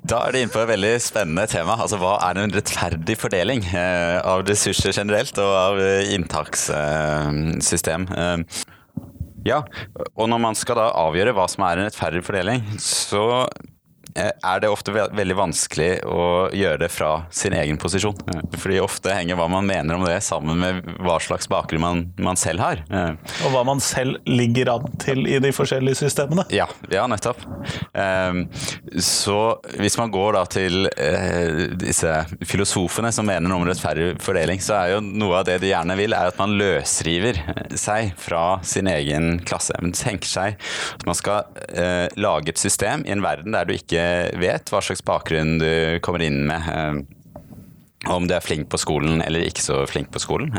da 0.05 0.21
er 0.27 0.35
det 0.35 0.43
inne 0.45 0.53
på 0.53 0.61
et 0.63 0.73
veldig 0.75 0.93
spennende 1.01 1.47
tema. 1.49 1.79
Altså 1.81 1.97
hva 2.03 2.19
er 2.29 2.43
en 2.43 2.53
rettferdig 2.53 3.17
fordeling 3.21 3.65
uh, 3.73 4.21
av 4.35 4.45
ressurser 4.49 4.93
generelt 4.97 5.41
og 5.41 5.53
av 5.63 5.81
inntakssystem? 6.13 8.09
ja, 9.47 9.59
og 10.15 10.29
når 10.31 10.41
man 10.43 10.57
skal 10.59 10.77
da 10.79 10.91
avgjøre 11.03 11.33
hva 11.35 11.47
som 11.51 11.65
er 11.67 11.81
en 11.81 11.89
rettferdig 11.89 12.23
fordeling, 12.27 12.63
så 12.83 13.23
er 14.15 14.61
det 14.61 14.69
ofte 14.69 14.93
veldig 14.93 15.35
vanskelig 15.39 15.91
å 16.05 16.51
gjøre 16.53 16.83
det 16.83 16.89
fra 16.93 17.11
sin 17.33 17.55
egen 17.57 17.79
posisjon. 17.81 18.17
Eh, 18.29 18.43
fordi 18.61 18.81
ofte 18.83 19.15
henger 19.15 19.39
hva 19.39 19.47
man 19.49 19.65
mener 19.69 19.97
om 19.97 20.05
det 20.05 20.19
sammen 20.25 20.59
med 20.61 20.91
hva 21.01 21.17
slags 21.23 21.49
bakgrunn 21.49 21.81
man, 21.83 22.03
man 22.21 22.37
selv 22.41 22.61
har. 22.61 22.83
Eh, 22.93 23.15
Og 23.47 23.55
hva 23.55 23.63
man 23.67 23.81
selv 23.81 24.19
ligger 24.29 24.75
an 24.75 24.89
til 25.03 25.25
i 25.31 25.39
de 25.43 25.53
forskjellige 25.55 26.03
systemene. 26.03 26.45
Ja, 26.53 26.67
ja 26.93 27.07
nettopp. 27.11 27.41
Så 29.03 29.39
hvis 29.81 29.97
man 29.99 30.13
går 30.13 30.37
da 30.37 30.43
til 30.51 30.87
disse 31.81 32.13
filosofene 32.49 33.13
som 33.15 33.27
mener 33.29 33.49
noe 33.49 33.63
om 33.63 33.69
rettferdig 33.69 34.13
fordeling, 34.23 34.61
så 34.65 34.77
er 34.81 34.95
jo 34.95 35.01
noe 35.05 35.41
av 35.41 35.47
det 35.49 35.59
de 35.63 35.71
gjerne 35.73 35.97
vil, 35.99 36.15
er 36.17 36.31
at 36.33 36.41
man 36.41 36.55
løsriver 36.59 37.41
seg 37.79 38.13
fra 38.21 38.59
sin 38.67 38.91
egen 38.93 39.39
klasse. 39.49 39.77
Man 39.83 39.95
tenker 39.97 40.29
seg 40.31 40.59
at 40.99 41.07
man 41.09 41.19
skal 41.19 41.49
lage 42.21 42.53
et 42.53 42.61
system 42.61 43.07
i 43.07 43.15
en 43.15 43.25
verden 43.25 43.55
der 43.57 43.69
du 43.69 43.75
ikke 43.77 43.92
vet 44.41 44.73
hva 44.73 44.81
slags 44.85 45.05
bakgrunn 45.07 45.59
du 45.61 45.99
kommer 46.05 46.25
inn 46.25 46.45
med. 46.49 46.71
Eh, 46.73 47.19
om 48.13 48.27
du 48.27 48.35
er 48.35 48.43
flink 48.43 48.67
på 48.71 48.81
skolen 48.83 49.21
eller 49.23 49.47
ikke 49.47 49.63
så 49.63 49.83
flink 49.87 50.11
på 50.15 50.23
skolen. 50.23 50.51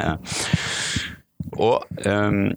Og 1.60 1.84
um, 2.08 2.54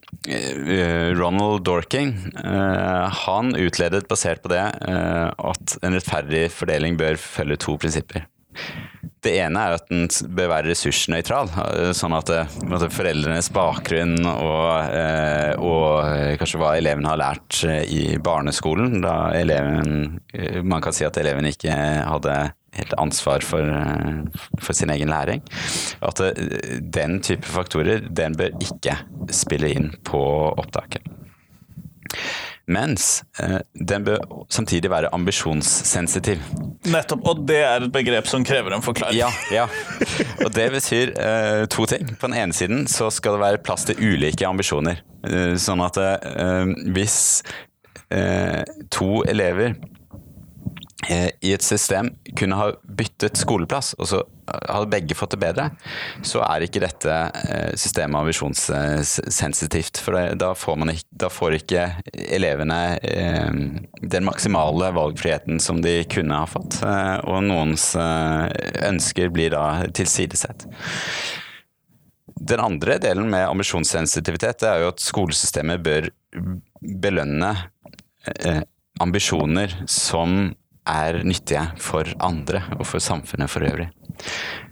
Ronald 1.19 1.65
Dorking 1.67 2.15
uh, 2.39 3.11
han 3.27 3.51
utledet 3.59 4.07
basert 4.09 4.45
på 4.45 4.53
det 4.53 4.63
uh, 4.63 5.29
at 5.51 5.75
en 5.83 5.97
rettferdig 5.99 6.47
fordeling 6.55 6.97
bør 7.01 7.19
følge 7.21 7.59
to 7.67 7.77
prinsipper. 7.83 8.25
Det 9.27 9.33
ene 9.43 9.59
er 9.59 9.75
at 9.75 9.89
den 9.91 10.07
bør 10.37 10.53
være 10.53 10.71
ressursnøytral, 10.71 11.51
sånn 11.97 12.15
at, 12.15 12.31
at 12.31 12.85
foreldrenes 12.95 13.49
bakgrunn 13.55 14.21
og, 14.23 14.69
eh, 14.95 15.53
og, 15.59 16.39
kanskje 16.39 16.61
hva 16.63 16.77
eleven 16.79 17.09
har 17.09 17.19
lært 17.19 17.65
i 17.91 18.21
barneskolen, 18.23 19.01
da 19.03 19.33
eleven 19.35 20.21
Man 20.63 20.85
kan 20.85 20.95
si 20.95 21.07
at 21.07 21.19
eleven 21.19 21.49
ikke 21.49 21.75
hadde 21.75 22.37
helt 22.77 22.95
ansvar 23.01 23.45
for, 23.47 23.67
for 24.61 24.77
sin 24.77 24.93
egen 24.95 25.11
læring. 25.11 25.43
At 26.05 26.21
den 26.81 27.21
type 27.25 27.49
faktorer, 27.49 28.05
den 28.07 28.37
bør 28.39 28.55
ikke 28.63 28.99
spille 29.35 29.73
inn 29.73 29.91
på 30.07 30.21
opptaket. 30.55 31.07
Mens 32.67 33.23
eh, 33.39 33.61
den 33.79 34.07
bør 34.07 34.23
samtidig 34.51 34.91
være 34.91 35.13
ambisjonssensitiv. 35.15 36.43
Nettopp, 36.91 37.23
og 37.27 37.45
det 37.47 37.61
er 37.63 37.87
et 37.87 37.93
begrep 37.95 38.27
som 38.31 38.45
krever 38.47 38.75
en 38.75 38.83
forklaring. 38.83 39.19
Ja, 39.21 39.31
ja. 39.55 39.69
og 40.45 40.51
det 40.55 40.71
betyr 40.75 41.15
eh, 41.15 41.67
to 41.71 41.87
ting. 41.87 42.11
På 42.19 42.31
den 42.31 42.39
ene 42.43 42.57
siden 42.57 42.87
så 42.91 43.11
skal 43.15 43.37
det 43.37 43.45
være 43.45 43.63
plass 43.63 43.87
til 43.87 44.01
ulike 44.03 44.49
ambisjoner. 44.49 45.05
Eh, 45.27 45.55
sånn 45.63 45.85
at 45.87 46.01
eh, 46.03 46.75
hvis 46.97 47.21
eh, 48.11 48.65
to 48.91 49.23
elever 49.31 49.77
Eh, 51.11 51.29
i 51.41 51.53
et 51.53 51.63
system 51.63 52.11
kunne 52.39 52.57
ha 52.59 52.71
byttet 52.99 53.39
skoleplass, 53.39 53.95
og 54.01 54.09
så 54.11 54.23
hadde 54.47 54.91
begge 54.91 55.17
fått 55.19 55.35
det 55.35 55.41
bedre, 55.43 55.69
så 56.27 56.43
er 56.47 56.65
ikke 56.67 56.83
dette 56.85 57.13
eh, 57.13 57.73
systemet 57.79 58.21
ambisjonssensitivt. 58.21 60.01
For 60.03 60.35
da 60.39 60.53
får, 60.59 60.85
ikke, 60.93 61.07
da 61.23 61.31
får 61.33 61.59
ikke 61.61 61.87
elevene 62.39 62.81
eh, 63.01 63.63
den 64.03 64.29
maksimale 64.29 64.93
valgfriheten 64.97 65.61
som 65.63 65.83
de 65.85 65.99
kunne 66.13 66.43
ha 66.43 66.47
fått. 66.51 66.81
Og 67.27 67.43
noens 67.47 67.93
ønsker 67.97 69.33
blir 69.35 69.55
da 69.55 69.87
tilsidesett. 69.97 70.67
Den 72.37 72.61
andre 72.61 72.99
delen 73.03 73.31
med 73.33 73.49
ambisjonssensitivitet 73.49 74.67
er 74.69 74.83
jo 74.83 74.93
at 74.93 75.03
skolesystemet 75.03 75.83
bør 75.83 76.11
belønne 77.03 77.55
ambisjoner 79.01 79.73
som 79.91 80.55
er 80.87 81.23
nyttige 81.27 81.65
for 81.83 82.09
andre 82.23 82.63
og 82.79 82.87
for 82.87 83.03
samfunnet 83.03 83.51
for 83.51 83.67
øvrig. 83.67 83.89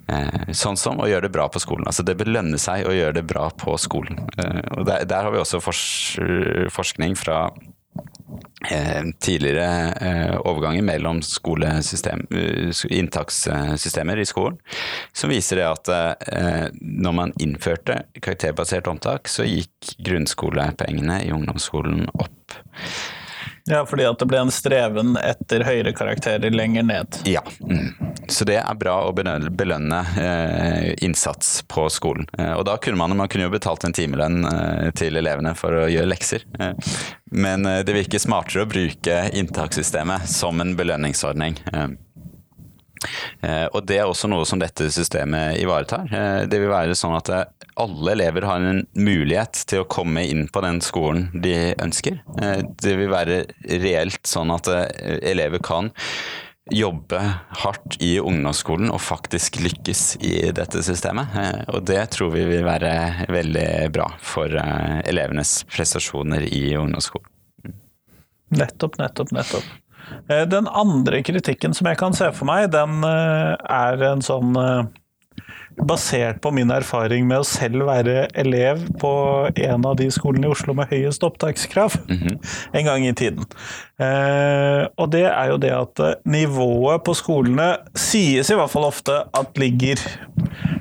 Eh, 0.06 0.52
sånn 0.52 0.76
som 0.76 0.98
å 1.00 1.06
gjøre 1.08 1.28
det 1.28 1.32
bra 1.32 1.46
på 1.48 1.62
skolen. 1.62 1.86
Altså 1.88 2.04
det 2.04 2.18
belønner 2.20 2.60
seg 2.60 2.84
å 2.88 2.92
gjøre 2.92 3.16
det 3.20 3.24
bra 3.28 3.48
på 3.56 3.76
skolen. 3.80 4.20
Eh, 4.36 4.60
og 4.76 4.84
der, 4.88 5.06
der, 5.08 5.24
har 5.24 5.32
vi 5.32 5.40
også 5.40 5.62
fors 5.64 5.84
forskning 6.74 7.16
fra 7.16 7.46
eh, 8.68 9.08
tidligere 9.24 10.36
overganger 10.44 10.84
mellom 10.84 11.22
inntakssystemer 12.98 14.20
i 14.20 14.28
skolen, 14.28 14.60
som 15.16 15.32
viser 15.32 15.62
det 15.62 15.68
at 15.70 15.92
når 16.80 17.16
man 17.16 17.34
innførte 17.40 18.02
karakterbasert 18.20 18.90
omtak, 18.90 19.28
så 19.32 19.48
gikk 19.48 19.96
grunnskolepoengene 20.04 21.22
i 21.24 21.32
ungdomsskolen 21.32 22.08
opp. 22.12 22.60
Ja, 23.64 23.86
fordi 23.88 24.04
at 24.04 24.20
det 24.20 24.26
ble 24.28 24.42
en 24.44 24.52
streven 24.52 25.14
etter 25.16 25.64
høyere 25.64 25.94
karakterer 25.96 26.52
lenger 26.52 26.84
ned. 26.84 27.16
Ja, 27.24 27.40
mm. 27.64 27.94
Så 28.28 28.44
det 28.48 28.56
er 28.60 28.78
bra 28.78 28.96
å 29.08 29.12
belønne 29.14 30.00
eh, 30.20 30.88
innsats 31.04 31.62
på 31.68 31.86
skolen. 31.92 32.26
Eh, 32.38 32.52
og 32.56 32.64
da 32.68 32.76
kunne 32.82 32.98
man, 33.00 33.16
man 33.18 33.30
kunne 33.30 33.48
jo 33.48 33.52
betalt 33.54 33.84
en 33.86 33.94
timelønn 33.96 34.44
eh, 34.48 34.88
til 34.96 35.18
elevene 35.20 35.54
for 35.58 35.84
å 35.84 35.88
gjøre 35.90 36.10
lekser. 36.10 36.46
Men 37.34 37.66
det 37.66 37.96
virker 37.96 38.22
smartere 38.22 38.62
å 38.62 38.70
bruke 38.70 39.16
inntakssystemet 39.34 40.28
som 40.30 40.60
en 40.62 40.76
belønningsordning. 40.78 41.56
Og 43.74 43.80
Det 43.84 43.96
er 43.98 44.06
også 44.06 44.30
noe 44.30 44.46
som 44.48 44.60
dette 44.62 44.86
systemet 44.94 45.58
ivaretar. 45.60 46.06
Det 46.46 46.60
vil 46.62 46.70
være 46.70 46.94
sånn 46.96 47.16
at 47.18 47.32
alle 47.74 48.14
elever 48.14 48.46
har 48.46 48.62
en 48.62 48.84
mulighet 48.94 49.64
til 49.68 49.82
å 49.82 49.88
komme 49.90 50.22
inn 50.30 50.46
på 50.46 50.62
den 50.64 50.78
skolen 50.84 51.26
de 51.34 51.74
ønsker. 51.82 52.22
Det 52.78 52.94
vil 53.00 53.10
være 53.12 53.42
reelt 53.82 54.22
sånn 54.30 54.54
at 54.54 54.70
elever 54.70 55.60
kan 55.66 55.90
jobbe 56.72 57.20
hardt 57.60 57.98
i 58.00 58.14
ungdomsskolen 58.20 58.88
og 58.94 59.02
faktisk 59.04 59.58
lykkes 59.60 60.04
i 60.24 60.34
dette 60.56 60.80
systemet. 60.86 61.34
Og 61.68 61.84
det 61.84 62.00
tror 62.16 62.32
vi 62.32 62.46
vil 62.48 62.64
være 62.64 63.28
veldig 63.28 63.68
bra 63.92 64.08
for 64.24 64.48
elevenes 65.04 65.58
prestasjoner 65.68 66.48
i 66.48 66.66
ungdomsskolen. 66.80 67.28
Nettopp, 68.54 68.98
nettopp, 68.98 69.32
nettopp. 69.34 69.72
Eh, 70.28 70.44
den 70.48 70.68
andre 70.68 71.22
kritikken 71.22 71.74
som 71.74 71.88
jeg 71.88 71.98
kan 72.00 72.16
se 72.16 72.30
for 72.36 72.48
meg, 72.48 72.70
den 72.74 73.04
eh, 73.08 73.54
er 73.56 74.04
en 74.10 74.24
sånn 74.24 74.56
eh, 74.60 74.84
Basert 75.74 76.40
på 76.44 76.52
min 76.54 76.70
erfaring 76.70 77.26
med 77.28 77.42
å 77.42 77.48
selv 77.48 77.88
være 77.88 78.28
elev 78.38 78.84
på 79.00 79.12
en 79.50 79.86
av 79.88 79.96
de 79.98 80.06
skolene 80.14 80.46
i 80.46 80.52
Oslo 80.54 80.74
med 80.76 80.90
høyest 80.92 81.24
opptakskrav 81.26 81.96
mm 82.08 82.18
-hmm. 82.18 82.36
en 82.78 82.84
gang 82.84 83.06
i 83.06 83.12
tiden. 83.12 83.44
og 84.96 85.12
det 85.12 85.24
er 85.24 85.46
jo 85.50 85.56
det 85.56 85.70
at 85.70 86.00
nivået 86.24 87.02
på 87.04 87.14
skolene 87.14 87.76
sies 87.94 88.50
i 88.50 88.54
hvert 88.54 88.70
fall 88.70 88.84
ofte 88.84 89.12
at 89.34 89.58
ligger 89.58 89.98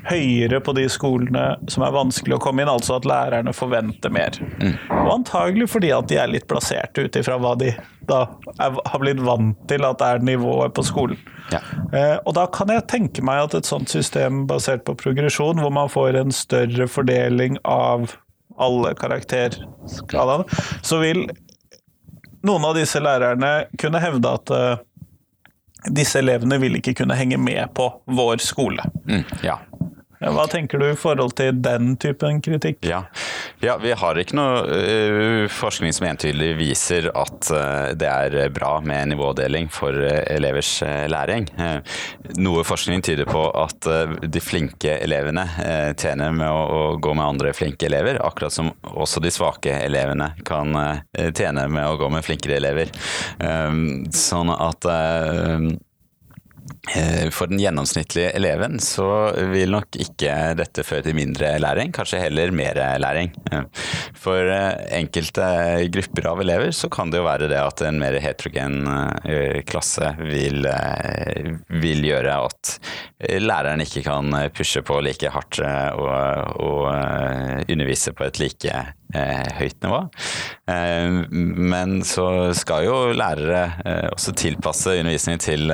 høyere 0.08 0.60
på 0.60 0.74
de 0.76 0.84
skolene 0.92 1.44
som 1.70 1.84
er 1.86 1.94
vanskelig 1.94 2.36
å 2.36 2.42
komme 2.42 2.64
inn, 2.64 2.70
altså 2.70 2.98
at 2.98 3.08
lærerne 3.08 3.54
forventer 3.56 4.12
mer. 4.12 4.36
Mm. 4.60 4.74
Og 5.04 5.12
antagelig 5.18 5.70
fordi 5.72 5.92
at 5.96 6.08
de 6.10 6.18
er 6.20 6.32
litt 6.32 6.48
plassert 6.50 6.98
ut 6.98 7.16
ifra 7.20 7.38
hva 7.40 7.54
de 7.60 7.72
da 8.04 8.24
er, 8.60 8.74
har 8.84 9.00
blitt 9.00 9.22
vant 9.24 9.56
til 9.70 9.86
at 9.88 10.02
er 10.04 10.24
nivået 10.24 10.74
på 10.76 10.84
skolen. 10.84 11.20
Ja. 11.52 11.60
Eh, 11.92 12.16
og 12.24 12.34
da 12.36 12.46
kan 12.52 12.72
jeg 12.72 12.86
tenke 12.90 13.24
meg 13.24 13.46
at 13.46 13.56
et 13.56 13.68
sånt 13.68 13.92
system 13.92 14.44
basert 14.50 14.84
på 14.84 14.96
progresjon, 15.00 15.60
hvor 15.60 15.72
man 15.72 15.92
får 15.92 16.20
en 16.20 16.34
større 16.34 16.88
fordeling 16.90 17.56
av 17.64 18.12
alle 18.60 18.92
karakterskalaene, 18.98 20.44
så 20.84 21.00
vil 21.02 21.24
noen 22.44 22.66
av 22.68 22.76
disse 22.76 23.00
lærerne 23.00 23.52
kunne 23.80 24.02
hevde 24.04 24.34
at 24.36 24.52
eh, 24.54 24.82
disse 25.92 26.20
elevene 26.20 26.58
vil 26.62 26.78
ikke 26.78 26.94
kunne 27.00 27.16
henge 27.18 27.38
med 27.40 27.72
på 27.76 27.88
vår 28.04 28.40
skole. 28.44 28.84
Mm, 29.08 29.24
ja. 29.44 29.58
Hva 30.24 30.46
tenker 30.50 30.80
du 30.80 30.86
i 30.90 30.98
forhold 30.98 31.34
til 31.38 31.56
den 31.64 31.94
typen 32.00 32.40
kritikk? 32.44 32.80
Ja, 32.86 33.04
ja 33.64 33.76
vi 33.82 33.94
har 33.96 34.20
ikke 34.20 34.36
noe 34.38 34.62
uh, 34.64 35.44
forskning 35.52 35.94
som 35.96 36.08
entydig 36.08 36.54
viser 36.58 37.10
at 37.12 37.50
uh, 37.52 37.92
det 37.98 38.10
er 38.10 38.52
bra 38.54 38.78
med 38.84 39.12
nivådeling 39.12 39.70
for 39.72 39.94
uh, 39.94 40.22
elevers 40.32 40.76
læring. 41.10 41.48
noe 42.40 42.64
forskning 42.66 43.02
tyder 43.04 43.28
på 43.28 43.42
at 43.58 43.86
de 44.30 44.40
flinke 44.42 44.96
elevene 45.04 45.44
tjener 46.00 46.32
med 46.34 46.48
å, 46.48 46.96
gå 47.00 47.14
med 47.14 47.24
andre 47.24 47.52
flinke 47.56 47.86
elever, 47.86 48.18
akkurat 48.24 48.52
som 48.52 48.70
også 48.82 49.22
de 49.22 49.32
svake 49.34 49.72
elevene 49.84 50.30
kan 50.46 50.74
tjene 51.36 51.66
med 51.72 51.86
å 51.86 51.98
gå 52.00 52.08
med 52.12 52.24
flinkere 52.26 52.58
elever. 52.58 52.92
sånn 54.14 54.52
at 54.54 54.88
Eh, 54.94 55.58
for 57.32 57.48
den 57.48 57.58
gjennomsnittlige 57.62 58.30
eleven 58.36 58.76
så 58.82 59.06
vil 59.50 59.72
nok 59.72 59.96
ikke 59.96 60.34
dette 60.58 60.84
føre 60.84 61.06
til 61.06 61.16
mindre 61.16 61.54
læring, 61.62 61.92
kanskje 61.96 62.20
heller 62.26 62.52
mer 62.52 62.76
læring. 63.00 63.32
Eh, 63.52 63.64
for 64.18 64.50
eh, 64.52 64.84
enkelte 64.98 65.46
grupper 65.94 66.28
av 66.28 66.42
elever 66.44 66.74
så 66.76 66.90
kan 66.92 67.12
det 67.12 67.22
jo 67.22 67.28
være 67.28 67.48
det 67.50 67.60
at 67.60 67.84
en 67.88 68.00
mer 68.02 68.18
heterogen 68.20 68.82
klasse 69.68 70.10
vil, 70.20 70.66
vil 71.72 72.04
gjøre 72.04 72.36
at 72.46 72.74
læreren 73.40 73.82
ikke 73.84 74.04
kan 74.06 74.34
pushe 74.54 74.82
på 74.84 75.00
like 75.04 75.30
hardt 75.32 75.60
og, 75.64 76.60
og 76.60 77.70
undervise 77.70 78.12
på 78.16 78.28
et 78.28 78.40
like 78.42 78.84
høyt 79.58 79.78
nivå. 79.84 80.00
Men 80.66 81.98
så 82.06 82.26
skal 82.56 82.86
jo 82.88 82.96
lærere 83.16 84.08
også 84.12 84.34
tilpasse 84.38 84.96
undervisningen 85.00 85.42
til 85.42 85.70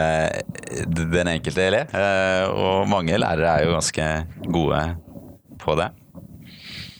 den 1.10 1.32
enkelte 1.32 1.66
elev. 1.68 1.94
Eh, 1.94 2.44
og 2.50 2.88
mange 2.90 3.18
lærere 3.18 3.56
er 3.56 3.66
jo 3.66 3.74
ganske 3.76 4.10
gode 4.52 4.82
på 5.60 5.74
det. 5.80 5.90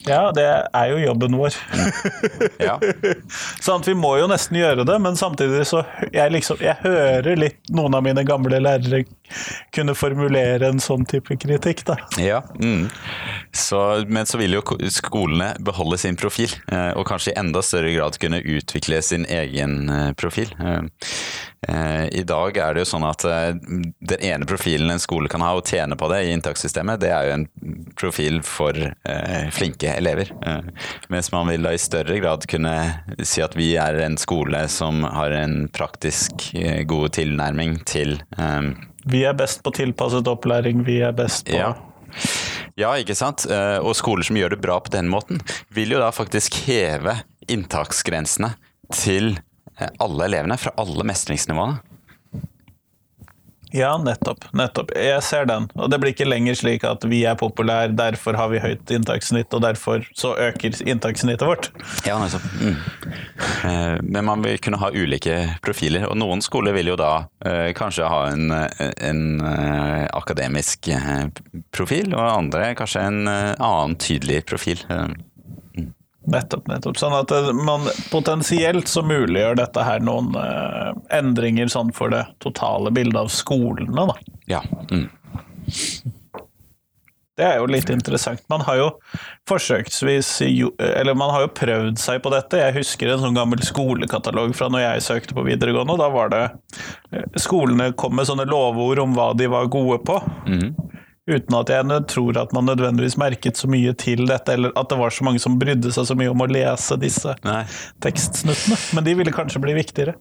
Ja, 0.09 0.31
det 0.33 0.47
er 0.49 0.87
jo 0.89 1.01
jobben 1.03 1.37
vår. 1.37 1.57
ja. 2.69 2.79
sånn 3.67 3.85
vi 3.85 3.95
må 3.99 4.15
jo 4.17 4.31
nesten 4.31 4.57
gjøre 4.57 4.87
det, 4.89 4.97
men 5.05 5.19
samtidig 5.21 5.67
så 5.69 5.83
jeg, 6.09 6.33
liksom, 6.33 6.61
jeg 6.65 6.81
hører 6.81 7.37
litt 7.37 7.61
noen 7.75 7.99
av 7.99 8.07
mine 8.07 8.25
gamle 8.25 8.63
lærere 8.63 9.05
kunne 9.75 9.95
formulere 9.99 10.69
en 10.71 10.81
sånn 10.83 11.07
type 11.09 11.37
kritikk, 11.41 11.85
da. 11.89 11.97
Ja, 12.21 12.43
mm. 12.61 12.89
så, 13.53 14.05
men 14.09 14.27
så 14.27 14.41
vil 14.41 14.59
jo 14.59 14.65
skolene 14.91 15.53
beholde 15.61 15.99
sin 15.99 16.19
profil, 16.21 16.53
eh, 16.73 16.91
og 16.99 17.07
kanskje 17.09 17.35
i 17.35 17.39
enda 17.41 17.63
større 17.65 17.93
grad 17.95 18.19
kunne 18.21 18.41
utvikle 18.41 19.03
sin 19.05 19.27
egen 19.29 19.89
eh, 19.91 20.11
profil. 20.19 20.53
Eh, 20.61 22.05
I 22.17 22.25
dag 22.25 22.57
er 22.57 22.75
det 22.75 22.85
jo 22.85 22.91
sånn 22.95 23.05
at 23.05 23.25
den 23.25 24.23
ene 24.25 24.49
profilen 24.49 24.91
en 24.95 25.03
skole 25.03 25.29
kan 25.31 25.45
ha 25.45 25.53
og 25.59 25.69
tjene 25.69 25.99
på 25.99 26.09
det 26.13 26.23
i 26.25 26.33
inntakssystemet, 26.35 27.03
det 27.03 27.13
er 27.13 27.29
jo 27.29 27.37
en 27.37 27.47
profil 28.01 28.41
for 28.47 28.77
flinke 29.53 29.93
elever. 29.93 30.31
Mens 31.13 31.29
man 31.35 31.51
vil 31.51 31.67
da 31.67 31.75
i 31.77 31.81
større 31.81 32.17
grad 32.23 32.47
kunne 32.51 32.75
si 33.21 33.45
at 33.45 33.57
vi 33.59 33.75
er 33.81 34.01
en 34.07 34.17
skole 34.21 34.65
som 34.73 35.05
har 35.05 35.37
en 35.37 35.67
praktisk 35.69 36.49
god 36.89 37.13
tilnærming 37.19 37.77
til 37.85 38.17
Vi 39.09 39.23
er 39.25 39.37
best 39.39 39.63
på 39.65 39.73
tilpasset 39.77 40.29
opplæring, 40.29 40.85
vi 40.87 41.01
er 41.05 41.15
best 41.17 41.47
på 41.49 41.57
ja. 41.57 41.73
Ja, 42.79 42.95
ikke 42.97 43.17
sant. 43.19 43.45
Og 43.85 43.93
skoler 43.99 44.25
som 44.27 44.39
gjør 44.39 44.55
det 44.55 44.61
bra 44.63 44.79
på 44.81 44.93
den 44.95 45.09
måten, 45.13 45.41
vil 45.75 45.93
jo 45.93 46.01
da 46.01 46.09
faktisk 46.15 46.55
heve 46.67 47.19
inntaksgrensene 47.51 48.55
til 48.95 49.35
alle 50.01 50.27
elevene 50.29 50.57
fra 50.61 50.73
alle 50.81 51.05
mestringsnivåene. 51.09 51.81
Ja, 53.77 53.95
nettopp. 54.03 54.45
nettopp. 54.57 54.91
Jeg 54.97 55.23
ser 55.23 55.47
den. 55.47 55.69
Og 55.79 55.91
det 55.91 56.01
blir 56.03 56.15
ikke 56.15 56.29
lenger 56.29 56.59
slik 56.59 56.85
at 56.87 57.05
vi 57.07 57.23
er 57.29 57.39
populære, 57.39 57.95
derfor 57.99 58.39
har 58.39 58.51
vi 58.51 58.63
høyt 58.63 58.91
inntakssnitt, 58.91 59.53
og 59.55 59.63
derfor 59.63 60.05
så 60.17 60.35
øker 60.49 60.81
inntakssnittet 60.83 61.47
vårt. 61.47 61.71
Ja, 62.07 62.19
nettopp. 62.19 62.47
Mm. 62.61 62.77
Eh, 63.71 63.97
men 64.03 64.25
man 64.27 64.43
vil 64.43 64.59
kunne 64.63 64.81
ha 64.83 64.91
ulike 64.91 65.39
profiler, 65.63 66.09
og 66.11 66.19
noen 66.19 66.43
skoler 66.45 66.75
vil 66.77 66.93
jo 66.93 66.99
da 67.01 67.13
eh, 67.47 67.71
kanskje 67.77 68.11
ha 68.11 68.21
en, 68.33 68.51
en 68.51 69.25
eh, 69.41 70.07
akademisk 70.19 70.91
profil, 71.75 72.15
og 72.15 72.27
andre 72.27 72.73
kanskje 72.79 73.07
en 73.07 73.21
annen 73.31 73.99
tydelig 74.01 74.43
profil. 74.51 74.83
Nettopp, 76.31 76.69
nettopp. 76.71 76.99
Sånn 77.01 77.17
at 77.17 77.33
eh, 77.35 77.51
man 77.57 77.89
potensielt 78.13 78.91
så 78.91 79.03
muliggjør 79.07 79.59
dette 79.59 79.85
her 79.87 80.03
noen 80.05 80.31
uh, 80.37 80.93
endringer 81.15 81.71
sånn 81.73 81.91
for 81.97 82.13
det 82.15 82.23
totale 82.45 82.93
bildet 82.95 83.19
av 83.25 83.33
skolene, 83.35 84.07
da. 84.13 84.17
Ja. 84.51 84.63
Mm. 84.91 85.09
Det 87.41 87.47
er 87.47 87.57
jo 87.57 87.69
litt 87.73 87.89
interessant. 87.89 88.43
Man 88.53 88.61
har 88.67 88.77
jo 88.77 88.87
forsøksvis 89.49 90.29
Eller 90.45 91.15
man 91.17 91.31
har 91.33 91.47
jo 91.47 91.53
prøvd 91.57 91.97
seg 92.01 92.21
på 92.25 92.33
dette. 92.35 92.61
Jeg 92.61 92.77
husker 92.77 93.15
en 93.15 93.23
sånn 93.23 93.39
gammel 93.39 93.63
skolekatalog 93.65 94.53
fra 94.59 94.69
når 94.73 94.85
jeg 94.85 95.07
søkte 95.07 95.37
på 95.39 95.47
videregående. 95.47 95.97
Da 96.01 96.11
var 96.13 96.33
det 96.35 96.43
eh, 97.15 97.25
Skolene 97.41 97.95
kom 97.97 98.19
med 98.19 98.29
sånne 98.29 98.45
lovord 98.51 99.01
om 99.07 99.17
hva 99.17 99.31
de 99.39 99.49
var 99.51 99.73
gode 99.73 100.03
på. 100.05 100.19
Mm. 100.51 100.75
Uten 101.29 101.55
at 101.59 101.69
jeg 101.69 102.05
tror 102.09 102.39
at 102.41 102.53
man 102.57 102.65
nødvendigvis 102.65 103.19
merket 103.21 103.59
så 103.61 103.69
mye 103.71 103.93
til 103.99 104.25
dette, 104.29 104.55
eller 104.57 104.73
at 104.79 104.89
det 104.89 104.97
var 104.97 105.13
så 105.13 105.27
mange 105.27 105.43
som 105.43 105.59
brydde 105.61 105.93
seg 105.93 106.09
så 106.09 106.17
mye 106.17 106.31
om 106.33 106.41
å 106.41 106.49
lese 106.49 106.97
disse 107.01 107.35
Nei. 107.45 107.61
tekstsnuttene. 108.01 108.79
Men 108.97 109.07
de 109.07 109.15
ville 109.19 109.35
kanskje 109.35 109.61
bli 109.61 109.75
viktigere? 109.77 110.17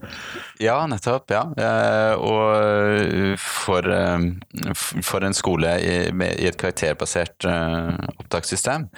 Ja, 0.59 0.81
nettopp. 0.91 1.31
Ja. 1.31 1.45
Eh, 1.55 2.19
og 2.19 3.39
for, 3.39 3.88
eh, 3.88 4.75
for 5.07 5.23
en 5.23 5.38
skole 5.38 5.77
i, 5.79 5.95
et 6.49 6.59
karakterbasert 6.59 7.47
eh, 7.47 7.95
opptakssystem, 8.19 8.89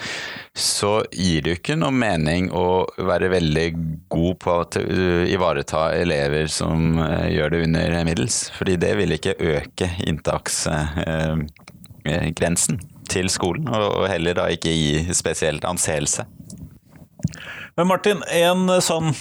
så 0.57 0.97
gir 1.13 1.45
det 1.45 1.53
jo 1.53 1.61
ikke 1.61 1.79
noe 1.79 1.93
mening 1.93 2.49
å 2.49 2.83
være 2.97 3.29
veldig 3.31 3.67
god 4.11 4.41
på 4.41 4.57
å 4.57 4.85
ivareta 5.29 5.91
elever 6.01 6.49
som 6.51 6.97
gjør 6.97 7.53
det 7.53 7.65
under 7.69 7.99
middels, 8.09 8.43
fordi 8.57 8.79
det 8.81 8.95
vil 8.97 9.19
ikke 9.19 9.37
øke 9.37 9.93
inntaks 10.09 10.65
grensen 12.37 12.79
til 13.11 13.29
skolen, 13.31 13.67
og 13.67 14.07
heller 14.09 14.37
da 14.37 14.47
ikke 14.53 14.71
gi 14.71 15.13
spesielt 15.15 15.65
anseelse. 15.67 16.25
Men 17.77 17.87
Martin, 17.89 18.23
en 18.31 18.67
eh, 18.69 18.83
sånn 18.83 19.13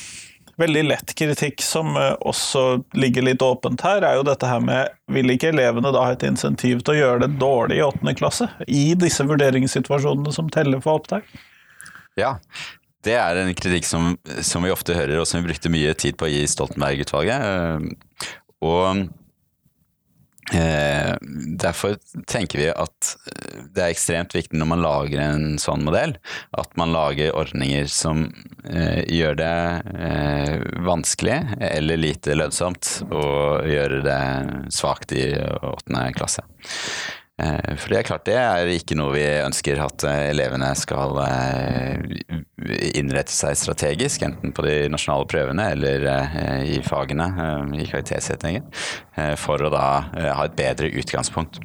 veldig 0.61 0.83
lett 0.89 1.15
kritikk 1.17 1.63
som 1.65 1.95
eh, 1.97 2.13
også 2.27 2.83
ligger 2.99 3.27
litt 3.27 3.45
åpent 3.45 3.83
her, 3.87 4.05
er 4.07 4.19
jo 4.19 4.27
dette 4.27 4.49
her 4.49 4.61
med 4.65 4.91
Vil 5.15 5.33
ikke 5.33 5.53
elevene 5.55 5.93
da 5.95 6.03
ha 6.07 6.17
et 6.17 6.27
insentiv 6.27 6.83
til 6.85 6.97
å 6.97 6.99
gjøre 6.99 7.25
det 7.25 7.39
dårlig 7.41 7.81
i 7.81 7.87
åttende 7.87 8.17
klasse? 8.19 8.51
I 8.67 8.93
disse 8.99 9.27
vurderingssituasjonene 9.29 10.35
som 10.35 10.51
teller 10.53 10.83
for 10.85 11.01
opptak? 11.01 11.29
Ja, 12.19 12.37
det 13.07 13.17
er 13.17 13.39
en 13.41 13.55
kritikk 13.57 13.87
som, 13.89 14.17
som 14.45 14.67
vi 14.67 14.75
ofte 14.75 14.97
hører, 14.97 15.23
og 15.23 15.29
som 15.29 15.41
vi 15.41 15.49
brukte 15.49 15.73
mye 15.73 15.95
tid 15.97 16.19
på 16.21 16.29
i 16.29 16.43
Stoltenberg-utvalget. 16.51 17.87
Og 18.61 18.83
Eh, 18.91 19.07
derfor 21.61 21.97
tenker 22.27 22.59
vi 22.59 22.69
at 22.71 23.13
eh, 23.31 23.61
det 23.75 23.85
er 23.85 23.93
ekstremt 23.93 24.35
viktig 24.35 24.59
når 24.59 24.71
man 24.73 24.83
lager 24.85 25.23
en 25.23 25.45
sånn 25.63 25.85
modell, 25.87 26.17
at 26.59 26.75
man 26.81 26.95
lager 26.95 27.37
ordninger 27.39 27.87
som 27.91 28.27
eh, 28.65 29.03
gjør 29.07 29.39
det 29.41 29.55
eh, 30.09 30.57
vanskelig 30.87 31.39
eller 31.71 32.01
lite 32.01 32.37
lønnsomt 32.39 32.97
å 33.11 33.25
gjøre 33.69 34.03
det 34.07 34.21
svakt 34.75 35.15
i 35.15 35.25
åttende 35.39 36.09
klasse. 36.19 36.45
Eh, 37.41 37.77
for 37.79 37.93
det 37.93 38.01
er 38.01 38.07
klart, 38.09 38.27
det 38.29 38.37
er 38.37 38.71
ikke 38.75 38.97
noe 38.99 39.15
vi 39.15 39.25
ønsker 39.41 39.81
at 39.81 40.05
eh, 40.09 40.31
elevene 40.33 40.71
skal 40.79 41.17
eh, 41.25 42.21
innrette 42.99 43.33
seg 43.33 43.57
strategisk, 43.59 44.25
enten 44.27 44.53
på 44.57 44.65
de 44.67 44.77
nasjonale 44.93 45.29
prøvene 45.31 45.71
eller 45.75 46.07
i 46.67 46.81
fagene 46.85 47.29
i 47.79 47.87
kvalitetssettingen, 47.89 48.67
for 49.41 49.63
å 49.65 49.71
da 49.73 49.85
ha 50.37 50.45
et 50.45 50.57
bedre 50.59 50.91
utgangspunkt. 51.01 51.61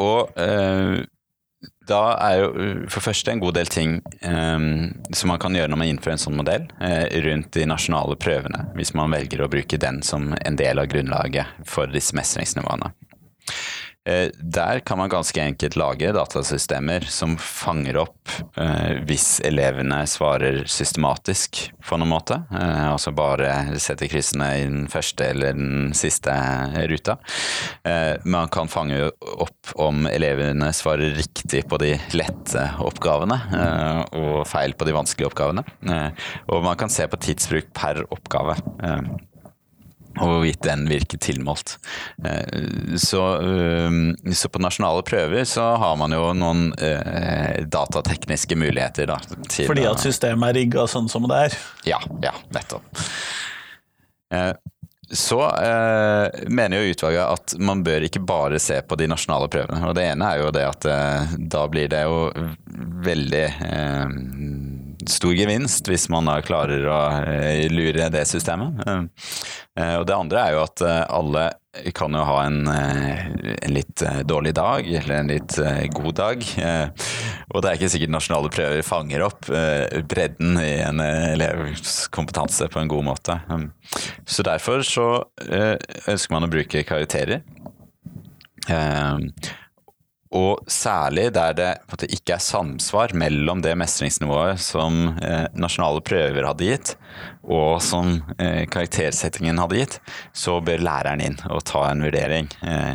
Og 0.00 0.36
da 1.90 2.00
er 2.22 2.36
jo 2.40 2.48
uh, 2.54 2.84
for 2.92 3.04
første 3.04 3.32
en 3.32 3.42
god 3.42 3.58
del 3.58 3.70
ting 3.70 3.98
um, 4.22 4.90
som 5.14 5.32
man 5.32 5.42
kan 5.42 5.56
gjøre 5.56 5.72
når 5.72 5.82
man 5.82 5.92
innfører 5.92 6.16
en 6.16 6.24
sånn 6.24 6.38
modell, 6.38 6.66
uh, 6.80 7.06
rundt 7.26 7.52
de 7.56 7.66
nasjonale 7.68 8.16
prøvene, 8.20 8.66
hvis 8.78 8.94
man 8.98 9.12
velger 9.14 9.44
å 9.44 9.50
bruke 9.52 9.80
den 9.80 10.02
som 10.06 10.32
en 10.38 10.58
del 10.60 10.82
av 10.82 10.90
grunnlaget 10.92 11.66
for 11.68 11.90
disse 11.90 12.16
mestringsnivåene. 12.18 12.92
Eh, 14.08 14.30
der 14.42 14.80
kan 14.80 14.98
man 14.98 15.10
ganske 15.12 15.42
enkelt 15.42 15.76
lage 15.76 16.12
datasystemer 16.16 17.04
som 17.12 17.34
fanger 17.36 17.98
opp 18.00 18.32
eh, 18.56 18.96
hvis 19.04 19.42
elevene 19.44 19.98
svarer 20.08 20.62
systematisk 20.64 21.66
på 21.84 21.98
noen 22.00 22.12
måte. 22.12 22.38
Altså 22.50 23.12
bare 23.12 23.76
setter 23.82 24.08
kryssene 24.08 24.48
i 24.56 24.64
den 24.64 24.86
første 24.88 25.26
eller 25.32 25.56
den 25.56 25.92
siste 25.96 26.32
ruta. 26.90 27.16
Man 28.24 28.50
kan 28.52 28.70
fange 28.70 29.08
opp 29.18 29.72
om 29.80 30.06
elevene 30.06 30.70
svarer 30.76 31.16
riktig 31.18 31.64
på 31.70 31.80
de 31.82 31.96
lette 32.14 32.66
oppgavene 32.84 33.40
og 34.20 34.44
feil 34.48 34.76
på 34.78 34.86
de 34.86 34.94
vanskelige 34.94 35.32
oppgavene. 35.32 35.64
Og 36.52 36.62
man 36.62 36.78
kan 36.78 36.92
se 36.92 37.08
på 37.10 37.18
tidsbruk 37.26 37.72
per 37.74 38.04
oppgave 38.06 38.54
og 40.18 40.26
hvorvidt 40.26 40.62
den 40.66 40.86
virker 40.90 41.20
tilmålt. 41.22 41.76
Eh, 42.24 42.96
så, 42.98 43.22
eh, 43.40 44.32
så, 44.34 44.50
på 44.50 44.62
nasjonale 44.62 45.04
prøver 45.06 45.46
så 45.48 45.70
har 45.80 45.96
man 46.00 46.14
jo 46.16 46.32
noen 46.36 46.70
eh, 46.78 47.62
datatekniske 47.70 48.58
muligheter. 48.58 49.12
Da, 49.14 49.20
Fordi 49.60 49.86
at 49.88 50.02
systemet 50.02 50.50
er 50.50 50.60
rigga 50.62 50.88
sånn 50.90 51.08
som 51.10 51.28
det 51.30 51.46
er? 51.46 51.56
Ja, 51.94 52.02
ja 52.24 52.34
nettopp. 52.54 52.90
Så 55.12 55.42
eh, 55.42 56.48
mener 56.48 56.78
jo 56.78 56.92
utvalget 56.92 57.24
at 57.26 57.54
man 57.58 57.82
bør 57.82 58.04
ikke 58.06 58.22
bare 58.22 58.60
se 58.62 58.78
på 58.82 58.94
de 58.94 59.08
nasjonale 59.10 59.48
prøvene. 59.50 59.82
Og 59.88 59.96
det 59.98 60.04
ene 60.12 60.28
er 60.28 60.44
jo 60.44 60.52
det 60.54 60.62
at 60.68 60.86
eh, 60.86 61.32
da 61.50 61.64
blir 61.70 61.90
det 61.90 62.04
jo 62.06 62.20
veldig 63.08 63.42
eh, 63.66 64.12
stor 65.08 65.34
gevinst 65.36 65.88
hvis 65.88 66.08
man 66.12 66.28
da 66.28 66.40
klarer 66.44 66.84
å 66.90 66.98
eh, 67.24 67.66
lure 67.72 68.10
det 68.12 68.26
systemet. 68.28 68.82
Eh, 68.86 69.96
og 69.96 70.06
det 70.08 70.16
andre 70.16 70.42
er 70.42 70.56
jo 70.56 70.62
at 70.64 70.82
eh, 70.84 71.02
alle 71.08 71.46
kan 71.94 72.14
jo 72.16 72.24
ha 72.26 72.38
en, 72.48 72.64
en 72.66 73.72
litt 73.72 74.02
dårlig 74.26 74.52
dag 74.58 74.88
eller 74.90 75.12
en 75.20 75.28
litt 75.30 75.54
god 75.94 76.16
dag. 76.18 76.42
Og 77.54 77.62
det 77.62 77.70
er 77.70 77.78
ikke 77.78 77.90
sikkert 77.92 78.10
nasjonale 78.10 78.50
prøver 78.50 78.82
fanger 78.82 79.22
opp 79.22 79.46
bredden 80.10 80.58
i 80.58 80.72
en 80.82 80.98
elevs 80.98 82.08
kompetanse 82.10 82.66
på 82.74 82.82
en 82.82 82.90
god 82.90 83.06
måte. 83.12 83.38
Så 84.26 84.42
derfor 84.42 84.82
så 84.82 85.06
ønsker 85.46 86.34
man 86.34 86.48
å 86.48 86.50
bruke 86.50 86.82
karakterer. 86.90 87.46
Og 90.30 90.60
særlig 90.70 91.32
der 91.34 91.54
det 91.58 91.70
måte, 91.90 92.06
ikke 92.06 92.36
er 92.36 92.42
samsvar 92.44 93.10
mellom 93.18 93.64
det 93.64 93.72
mestringsnivået 93.78 94.60
som 94.62 95.16
eh, 95.18 95.48
nasjonale 95.58 96.02
prøver 96.06 96.46
hadde 96.46 96.68
gitt, 96.68 96.92
og 97.42 97.80
som 97.82 98.12
eh, 98.38 98.62
karaktersettingen 98.70 99.58
hadde 99.58 99.80
gitt, 99.80 99.96
så 100.30 100.60
bør 100.62 100.86
læreren 100.86 101.24
inn 101.24 101.38
og 101.50 101.64
ta 101.66 101.88
en 101.88 102.06
vurdering. 102.06 102.46
Eh, 102.62 102.94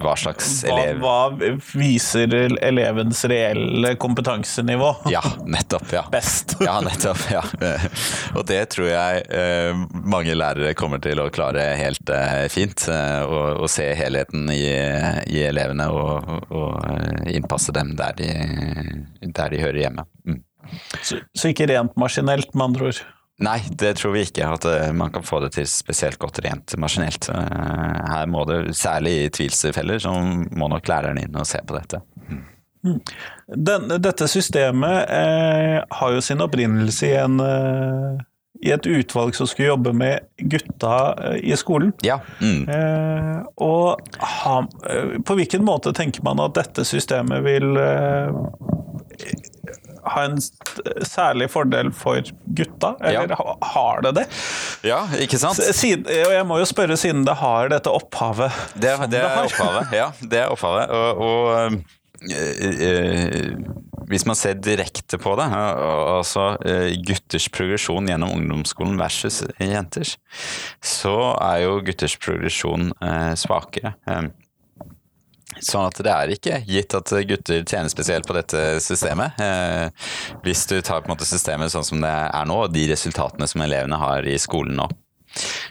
hva 0.00 0.14
slags 0.16 0.62
elev 0.64 1.02
Hva, 1.02 1.16
hva, 1.36 1.50
viser 1.76 2.32
elevens 2.64 3.20
reelle 3.28 3.92
kompetansenivå? 4.00 4.94
Ja, 5.12 5.20
nettopp. 5.44 5.92
ja. 5.92 6.04
Best. 6.12 6.56
ja, 6.68 6.78
nettopp. 6.80 7.20
ja. 7.30 7.42
Og 8.38 8.46
det 8.48 8.62
tror 8.72 8.88
jeg 8.88 9.22
eh, 9.28 9.84
mange 9.92 10.34
lærere 10.34 10.72
kommer 10.78 11.02
til 11.04 11.20
å 11.20 11.28
klare 11.34 11.74
helt 11.76 12.12
eh, 12.14 12.46
fint. 12.52 12.88
Eh, 12.88 13.20
og, 13.28 13.60
og, 13.60 13.68
se 13.70 13.90
helheten 13.94 14.48
i, 14.50 14.64
i 15.28 15.44
elevene 15.46 15.86
og, 15.92 16.32
og, 16.48 17.28
innpasse 17.30 17.74
dem 17.76 17.92
der 17.98 18.16
de, 18.16 18.30
der 19.28 19.52
de 19.52 19.60
hører 19.60 19.82
hjemme. 19.84 20.08
Mm. 20.24 20.40
Så, 21.02 21.20
så 21.36 21.52
ikke 21.52 21.68
rent 21.70 21.96
maskinelt, 22.00 22.54
med 22.54 22.70
andre 22.70 22.90
ord? 22.90 23.02
Nei, 23.40 23.58
det 23.70 23.94
tror 23.96 24.12
vi 24.12 24.26
ikke. 24.26 24.46
At 24.52 24.66
eh, 24.68 24.90
man 24.92 25.12
kan 25.14 25.24
få 25.24 25.40
det 25.44 25.54
til 25.56 25.68
spesielt 25.68 26.20
godt 26.20 26.42
rent 26.44 26.76
maskinelt. 26.80 27.30
Eh, 27.32 28.00
her 28.12 28.26
må 28.28 28.44
det, 28.48 28.62
særlig 28.76 29.14
i 29.16 29.28
tvilsfeller, 29.32 30.00
så 30.02 30.12
må 30.12 30.68
nok 30.68 30.90
læreren 30.90 31.20
inn 31.22 31.38
og 31.40 31.48
se 31.48 31.62
på 31.64 31.76
dette. 31.78 32.02
Mm. 32.28 32.98
Den, 33.56 33.88
dette 34.00 34.28
systemet 34.28 35.08
eh, 35.12 35.78
har 35.90 36.12
jo 36.16 36.20
sin 36.24 36.40
opprinnelse 36.44 37.08
i, 37.08 37.14
en, 37.20 37.40
eh, 37.44 38.20
i 38.64 38.72
et 38.76 38.88
utvalg 38.88 39.36
som 39.36 39.48
skulle 39.48 39.70
jobbe 39.72 39.92
med 39.96 40.28
gutta 40.52 40.94
eh, 41.30 41.40
i 41.52 41.56
skolen. 41.60 41.92
Ja. 42.04 42.20
Mm. 42.40 42.68
Eh, 42.68 43.38
og 43.64 44.16
ha, 44.20 44.56
på 45.24 45.38
hvilken 45.40 45.64
måte 45.64 45.92
tenker 45.96 46.24
man 46.28 46.40
at 46.44 46.56
dette 46.60 46.84
systemet 46.88 47.44
vil 47.48 47.72
ha 50.14 50.24
en 50.28 50.38
særlig 51.06 51.50
fordel 51.52 51.92
for 51.96 52.22
gutta, 52.56 52.94
eller 53.00 53.34
ja. 53.34 53.56
har 53.74 54.02
det 54.06 54.14
det? 54.20 54.26
Ja, 54.86 55.02
ikke 55.20 55.40
sant? 55.40 55.60
Siden, 55.76 56.06
og 56.06 56.34
jeg 56.34 56.46
må 56.48 56.60
jo 56.60 56.68
spørre, 56.68 56.98
siden 57.00 57.24
det 57.28 57.36
har 57.40 57.70
dette 57.72 57.92
opphavet 57.92 58.50
Det, 58.74 58.94
det 59.12 59.22
er 59.22 59.44
opphavet, 59.44 59.94
ja. 59.94 60.10
Det 60.20 60.42
er 60.44 60.52
opphavet. 60.52 60.90
Og, 60.90 61.22
og 61.26 61.78
øh, 62.32 62.66
øh, 62.88 63.54
hvis 64.10 64.26
man 64.26 64.34
ser 64.34 64.58
direkte 64.58 65.20
på 65.22 65.36
det, 65.38 65.46
altså 65.54 66.56
gutters 67.06 67.46
progresjon 67.54 68.08
gjennom 68.10 68.32
ungdomsskolen 68.34 68.98
versus 68.98 69.44
jenters, 69.60 70.16
så 70.82 71.14
er 71.38 71.62
jo 71.62 71.76
gutters 71.86 72.16
progresjon 72.18 72.90
svakere. 73.38 73.94
Sånn 75.58 75.88
at 75.88 75.98
det 76.04 76.12
er 76.14 76.30
ikke 76.32 76.60
gitt 76.68 76.94
at 76.94 77.10
gutter 77.26 77.64
tjener 77.66 77.90
spesielt 77.92 78.28
på 78.28 78.36
dette 78.36 78.78
systemet. 78.84 79.40
Eh, 79.42 79.90
hvis 80.46 80.62
du 80.70 80.78
tar 80.78 81.02
på 81.02 81.10
en 81.10 81.16
måte 81.16 81.28
systemet 81.28 81.72
sånn 81.72 81.86
som 81.86 82.00
det 82.04 82.12
er 82.12 82.46
nå, 82.48 82.62
og 82.66 82.74
de 82.74 82.86
resultatene 82.92 83.48
som 83.50 83.64
elevene 83.66 83.98
har 84.00 84.28
i 84.28 84.38
skolen 84.40 84.78
nå. 84.78 84.86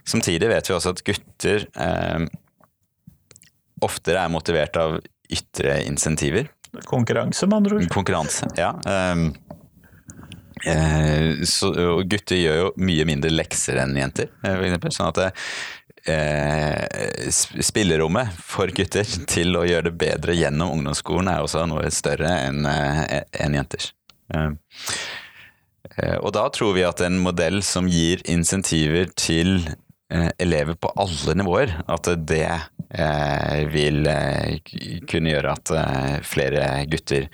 Samtidig 0.07 0.51
vet 0.51 0.69
vi 0.69 0.75
også 0.75 0.93
at 0.93 1.03
gutter 1.07 1.65
eh, 1.79 2.27
oftere 3.85 4.23
er 4.23 4.33
motivert 4.33 4.79
av 4.79 4.99
ytre 5.29 5.79
insentiver. 5.87 6.49
Konkurranse, 6.85 7.47
med 7.47 7.61
andre 7.61 7.79
ord. 7.79 7.87
Konkurranse, 7.93 8.49
ja. 8.59 8.73
Um, 8.85 9.31
eh, 10.67 11.41
så, 11.49 11.71
gutter 12.05 12.37
gjør 12.39 12.59
jo 12.59 12.69
mye 12.85 13.07
mindre 13.09 13.31
lekser 13.33 13.79
enn 13.81 13.97
jenter, 13.97 14.29
eh, 14.43 14.59
eksempel. 14.67 14.93
Sånn 14.93 15.09
at 15.09 15.21
det, 15.21 15.29
eh, 16.05 17.29
spillerommet 17.61 18.35
for 18.43 18.71
gutter 18.75 19.07
til 19.29 19.57
å 19.57 19.65
gjøre 19.67 19.89
det 19.89 19.97
bedre 19.99 20.35
gjennom 20.37 20.73
ungdomsskolen 20.77 21.31
er 21.31 21.43
også 21.43 21.65
noe 21.69 21.89
større 21.93 22.31
enn 22.47 22.65
eh, 22.69 23.21
en 23.43 23.57
jenters. 23.59 23.91
Eh, 24.33 26.17
og 26.19 26.31
da 26.35 26.45
tror 26.53 26.75
vi 26.77 26.85
at 26.87 27.01
en 27.03 27.19
modell 27.23 27.61
som 27.65 27.89
gir 27.89 28.23
insentiver 28.29 29.11
til 29.19 29.61
elever 30.41 30.73
på 30.73 30.89
alle 30.97 31.35
nivåer, 31.37 31.73
at 31.85 32.07
det 32.25 32.47
vil 33.69 34.07
kunne 35.05 35.29
gjøre 35.29 35.51
at 35.53 35.71
flere 36.25 36.63
gutter 36.89 37.27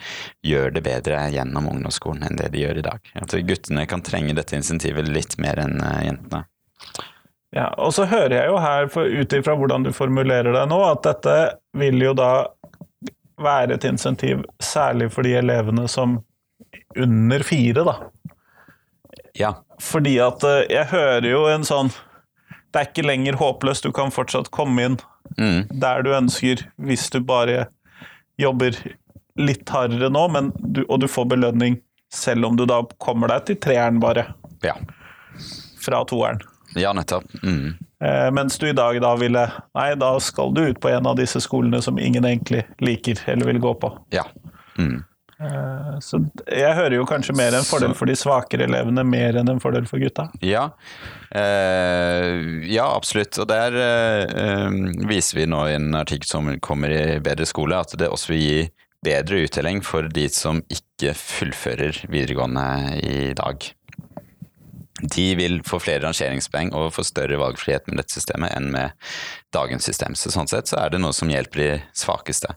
gjør 0.44 0.74
det 0.76 0.84
bedre 0.84 1.22
gjennom 1.32 1.70
ungdomsskolen 1.72 2.26
enn 2.28 2.36
det 2.42 2.50
de 2.52 2.66
gjør 2.66 2.82
i 2.82 2.84
dag. 2.90 3.14
At 3.22 3.38
guttene 3.48 3.86
kan 3.88 4.04
trenge 4.04 4.36
dette 4.36 4.60
insentivet 4.60 5.08
litt 5.08 5.38
mer 5.40 5.64
enn 5.64 5.80
jentene. 6.04 6.44
Ja, 7.56 7.70
og 7.80 7.94
så 7.96 8.04
hører 8.12 8.36
jeg 8.36 8.52
jo 8.52 8.58
her, 8.60 8.90
ut 8.92 9.34
ifra 9.38 9.56
hvordan 9.56 9.86
du 9.86 9.94
formulerer 9.96 10.52
deg 10.52 10.68
nå, 10.68 10.80
at 10.90 11.06
dette 11.08 11.36
vil 11.80 12.02
jo 12.04 12.12
da 12.18 12.32
være 13.40 13.78
et 13.78 13.86
insentiv 13.88 14.44
særlig 14.64 15.08
for 15.14 15.28
de 15.28 15.38
elevene 15.40 15.88
som 15.92 16.18
under 17.00 17.46
fire, 17.48 17.86
da. 17.88 17.96
Ja. 19.40 19.54
Fordi 19.84 20.18
at 20.24 20.44
eh, 20.48 20.66
jeg 20.72 20.92
hører 20.92 21.26
jo 21.28 21.42
en 21.52 21.66
sånn 21.68 21.90
Det 22.72 22.80
er 22.80 22.88
ikke 22.88 23.04
lenger 23.04 23.36
håpløst, 23.40 23.84
du 23.84 23.92
kan 23.96 24.12
fortsatt 24.12 24.48
komme 24.56 24.84
inn 24.88 24.96
mm. 25.40 25.72
der 25.80 26.04
du 26.04 26.12
ønsker, 26.16 26.64
hvis 26.76 27.08
du 27.12 27.22
bare 27.24 27.70
jobber 28.40 28.76
litt 29.40 29.70
hardere 29.72 30.10
nå, 30.12 30.26
du, 30.60 30.84
og 30.88 31.00
du 31.04 31.08
får 31.12 31.30
belønning 31.32 31.80
selv 32.12 32.48
om 32.48 32.60
du 32.60 32.66
da 32.68 32.82
kommer 33.00 33.32
deg 33.32 33.48
til 33.48 33.60
treeren, 33.64 34.00
bare. 34.04 34.28
Ja. 34.64 34.76
Fra 35.84 36.04
toeren. 36.08 36.44
Ja, 36.76 36.94
nettopp. 36.94 37.26
Mm. 37.44 37.76
Eh, 38.04 38.30
mens 38.36 38.60
du 38.60 38.68
i 38.70 38.76
dag 38.76 38.98
da 39.02 39.16
ville 39.16 39.46
Nei, 39.78 39.90
da 40.00 40.12
skal 40.20 40.54
du 40.54 40.66
ut 40.68 40.80
på 40.84 40.92
en 40.92 41.08
av 41.08 41.18
disse 41.20 41.42
skolene 41.44 41.82
som 41.82 42.00
ingen 42.00 42.28
egentlig 42.28 42.66
liker 42.84 43.22
eller 43.32 43.54
vil 43.54 43.62
gå 43.64 43.74
på. 43.82 43.92
Ja. 44.16 44.28
Mm. 44.78 45.04
Eh, 45.40 45.96
så 46.00 46.22
jeg 46.48 46.76
hører 46.78 46.96
jo 46.96 47.08
kanskje 47.08 47.36
mer 47.36 47.58
en 47.58 47.68
fordel 47.68 47.96
for 47.98 48.08
de 48.08 48.16
svakere 48.16 48.70
elevene 48.70 49.04
mer 49.08 49.36
enn 49.40 49.52
en 49.52 49.60
fordel 49.64 49.88
for 49.90 50.00
gutta. 50.00 50.30
Ja, 50.46 50.70
eh, 51.36 52.64
ja 52.72 52.88
absolutt. 52.88 53.36
Og 53.44 53.50
der 53.52 53.76
eh, 53.76 54.80
viser 55.10 55.42
vi 55.42 55.50
nå 55.52 55.66
i 55.68 55.76
en 55.76 55.92
artikkel 56.00 56.30
som 56.30 56.52
kommer 56.64 56.94
i 56.94 57.20
Bedre 57.24 57.48
skole, 57.50 57.80
at 57.80 57.96
det 58.00 58.12
også 58.12 58.34
vil 58.34 58.44
gi 58.44 58.60
bedre 59.06 59.44
uttelling 59.46 59.84
for 59.86 60.08
de 60.10 60.26
som 60.34 60.64
ikke 60.72 61.14
fullfører 61.20 62.06
videregående 62.10 62.68
i 63.04 63.34
dag 63.38 63.68
de 65.12 65.26
vil 65.36 65.60
få 65.68 65.80
flere 65.84 66.04
rangeringspoeng 66.06 66.74
og 66.76 66.94
få 66.96 67.06
større 67.06 67.40
valgfrihet 67.42 67.88
med 67.90 68.00
dette 68.02 68.16
systemet 68.16 68.54
enn 68.56 68.72
med 68.74 68.96
dagens 69.56 69.86
system. 69.88 70.16
Så 70.16 70.32
sånn 70.34 70.50
sett 70.52 70.70
så 70.70 70.80
er 70.82 70.92
det 70.94 71.00
noe 71.02 71.16
som 71.16 71.30
hjelper 71.32 71.62
de 71.62 71.70
svakeste. 71.96 72.52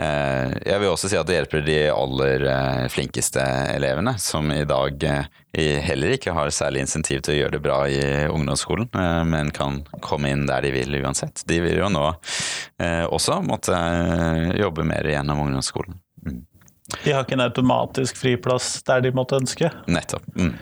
Eh, 0.00 0.50
jeg 0.64 0.82
vil 0.82 0.90
også 0.90 1.10
si 1.10 1.18
at 1.18 1.28
det 1.28 1.38
hjelper 1.38 1.64
de 1.66 1.78
aller 1.94 2.46
eh, 2.50 2.84
flinkeste 2.92 3.44
elevene, 3.74 4.16
som 4.22 4.50
i 4.52 4.64
dag 4.68 5.04
eh, 5.06 5.28
heller 5.84 6.16
ikke 6.16 6.34
har 6.34 6.50
særlig 6.54 6.84
insentiv 6.84 7.22
til 7.22 7.36
å 7.36 7.38
gjøre 7.38 7.56
det 7.56 7.62
bra 7.64 7.78
i 7.86 8.00
ungdomsskolen, 8.26 8.90
men 9.30 9.52
kan 9.54 9.82
komme 10.02 10.32
inn 10.34 10.48
der 10.50 10.66
de 10.66 10.72
vil 10.74 10.98
uansett. 10.98 11.44
De 11.46 11.60
vil 11.62 11.78
jo 11.78 11.92
nå 11.92 12.08
også 13.14 13.36
måtte 13.46 13.76
jobbe 14.58 14.82
mer 14.88 15.06
gjennom 15.06 15.44
ungdomsskolen. 15.44 16.00
Mm. 16.26 16.42
De 17.04 17.12
har 17.12 17.24
ikke 17.24 17.38
en 17.38 17.46
automatisk 17.46 18.18
friplass 18.18 18.80
der 18.86 19.04
de 19.06 19.12
måtte 19.14 19.38
ønske. 19.38 19.70
Nettopp. 19.86 20.26
Mm. 20.34 20.56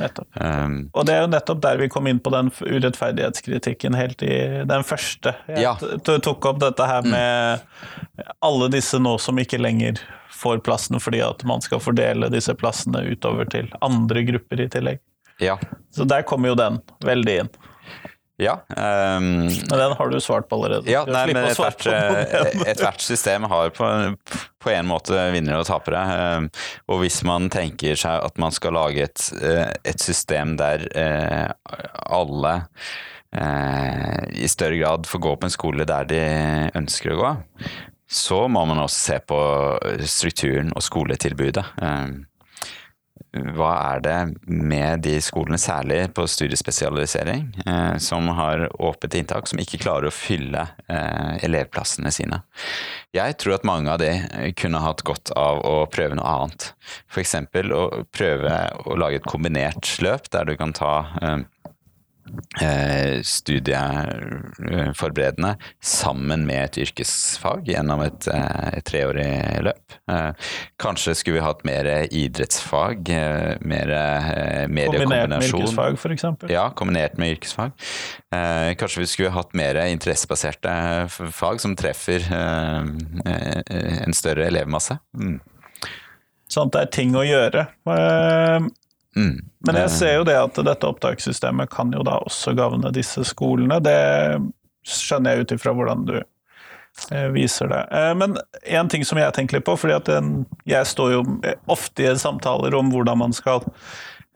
Nettopp. 0.00 0.28
Um, 0.40 0.90
Og 0.94 1.06
det 1.06 1.14
er 1.14 1.20
jo 1.24 1.30
nettopp 1.30 1.60
der 1.62 1.76
vi 1.78 1.88
kom 1.92 2.06
inn 2.10 2.18
på 2.24 2.32
den 2.34 2.48
urettferdighetskritikken 2.50 3.94
helt 3.98 4.22
i 4.22 4.64
den 4.66 4.82
første. 4.86 5.34
Jeg 5.48 5.62
Ja. 5.62 5.74
tok 6.00 6.46
opp 6.46 6.58
dette 6.60 6.86
her 6.86 7.02
med 7.02 7.60
alle 8.42 8.68
disse 8.72 8.98
nå 8.98 9.18
som 9.20 9.36
ikke 9.38 9.60
lenger 9.60 10.00
får 10.34 10.58
plassen 10.66 10.98
fordi 11.00 11.20
at 11.22 11.44
man 11.44 11.60
skal 11.60 11.80
fordele 11.80 12.30
disse 12.32 12.54
plassene 12.54 13.04
utover 13.12 13.48
til 13.50 13.68
andre 13.82 14.24
grupper 14.24 14.60
i 14.60 14.68
tillegg. 14.68 14.98
ja. 15.40 15.58
Så 15.94 16.04
der 16.06 16.22
kommer 16.22 16.48
jo 16.48 16.54
den 16.58 16.80
veldig 17.04 17.40
inn. 17.44 17.48
Ja. 18.42 18.56
Um, 18.74 19.46
Men 19.46 19.78
den 19.78 19.92
har 19.94 20.08
du 20.10 20.16
svart 20.20 20.48
på 20.50 20.56
allerede. 20.58 20.90
Ja, 20.90 21.04
nei, 21.06 21.26
men 21.30 21.44
ethvert 21.46 21.78
på 21.84 21.92
den 21.92 22.16
igjen. 22.24 22.64
et 22.66 22.80
hvert 22.82 23.00
system 23.04 23.46
har 23.46 23.70
på, 23.76 23.86
på 24.58 24.72
en 24.74 24.88
måte 24.90 25.14
vinnere 25.30 25.60
og 25.62 25.68
tapere. 25.68 26.02
eh, 26.18 26.66
Og 26.90 27.04
hvis 27.04 27.20
man 27.22 27.46
tenker 27.54 27.94
seg 28.00 28.24
at 28.26 28.38
man 28.42 28.50
skal 28.56 28.74
lage 28.74 29.06
et, 29.06 29.28
eh, 29.38 29.70
et 29.86 30.02
system 30.02 30.56
der 30.58 30.82
eh, 30.98 31.46
alle 32.10 32.56
eh, 33.30 34.20
i 34.34 34.50
større 34.50 34.82
grad 34.82 35.06
får 35.06 35.22
gå 35.30 35.36
på 35.38 35.46
en 35.46 35.54
skole 35.54 35.86
der 35.86 36.10
de 36.10 36.22
ønsker 36.74 37.14
å 37.14 37.20
gå, 37.22 37.32
så 38.10 38.44
må 38.50 38.66
man 38.66 38.82
også 38.82 38.98
se 39.12 39.22
på 39.30 39.38
strukturen 40.06 40.74
og 40.76 40.82
skoletilbudet. 40.84 41.64
Eh, 43.34 43.50
hva 43.56 43.72
er 43.94 44.02
det 44.04 44.18
med 44.46 45.04
de 45.06 45.16
skolene, 45.22 45.58
særlig 45.60 46.06
på 46.14 46.26
studiespesialisering, 46.30 47.48
eh, 47.66 47.96
som 47.98 48.28
har 48.28 48.68
åpent 48.82 49.14
inntak, 49.14 49.48
som 49.50 49.60
ikke 49.62 49.82
klarer 49.82 50.10
å 50.10 50.14
fylle 50.14 50.66
eh, 50.88 51.44
elevplassene 51.44 52.12
sine? 52.14 52.42
Jeg 53.14 53.36
tror 53.38 53.58
at 53.58 53.66
mange 53.66 53.90
av 53.92 54.00
de 54.02 54.10
kunne 54.58 54.82
hatt 54.82 55.04
godt 55.06 55.30
av 55.38 55.60
å 55.62 55.74
prøve 55.90 56.18
noe 56.18 56.26
annet. 56.26 56.72
F.eks. 57.12 57.36
å 57.70 57.84
prøve 58.14 58.54
å 58.84 58.96
lage 58.98 59.20
et 59.20 59.28
kombinert 59.28 59.92
løp 60.02 60.30
der 60.34 60.48
du 60.48 60.56
kan 60.58 60.74
ta 60.74 60.94
eh, 61.22 61.36
eh, 61.38 61.44
studieforberedende 63.24 65.56
sammen 65.82 66.46
med 66.46 66.64
et 66.64 66.78
yrkesfag 66.86 67.68
gjennom 67.68 68.00
et, 68.04 68.28
eh, 68.28 68.68
et 68.78 68.84
treårig 68.84 69.62
løp. 69.64 69.92
Eh, 70.10 70.32
kanskje 70.80 71.14
skulle 71.14 71.38
vi 71.38 71.44
hatt 71.44 71.64
mer 71.64 72.08
idrettsfag, 72.10 73.10
eh, 73.10 73.56
mer 73.60 73.86
mediekombinasjon. 74.68 75.04
Kombinert 75.04 75.30
med 75.30 75.42
yrkesfag, 75.42 75.94
f.eks. 75.98 76.24
Ja, 76.50 76.70
kombinert 76.70 77.18
med 77.18 77.30
yrkesfag. 77.36 77.72
Eh, 78.34 78.74
kanskje 78.74 79.00
vi 79.00 79.06
skulle 79.06 79.34
hatt 79.34 79.54
mer 79.54 79.74
interessebaserte 79.86 81.08
fag 81.32 81.60
som 81.60 81.76
treffer 81.76 82.20
eh, 82.32 82.82
eh, 83.26 84.04
en 84.04 84.16
større 84.16 84.46
elevmasse. 84.48 84.98
Mm. 85.16 85.40
Sånn 86.50 86.70
det 86.70 86.84
er 86.84 86.90
ting 86.92 87.14
å 87.16 87.24
gjøre. 87.24 87.66
Mm. 89.16 89.40
Men 89.66 89.76
jeg 89.84 89.90
ser 89.94 90.14
jo 90.18 90.24
det 90.28 90.36
at 90.36 90.58
dette 90.66 90.88
opptakssystemet 90.90 91.70
kan 91.70 91.92
jo 91.94 92.02
da 92.06 92.18
også 92.26 92.54
gagne 92.58 92.90
disse 92.92 93.22
skolene. 93.24 93.80
Det 93.84 93.98
skjønner 94.84 95.34
jeg 95.36 95.44
ut 95.46 95.52
ifra 95.56 95.72
hvordan 95.76 96.02
du 96.08 96.16
eh, 96.18 97.28
viser 97.34 97.70
det. 97.72 97.82
Eh, 97.94 98.14
Men 98.18 98.36
en 98.64 98.88
ting 98.92 99.04
som 99.06 99.18
jeg 99.18 99.32
tenker 99.36 99.58
litt 99.60 99.68
på, 99.68 99.76
fordi 99.80 99.94
at 99.96 100.10
jeg 100.66 100.90
står 100.90 101.12
jo 101.16 101.22
ofte 101.72 102.04
i 102.10 102.16
samtaler 102.20 102.74
om 102.76 102.90
hvordan 102.92 103.18
man 103.22 103.32
skal 103.32 103.64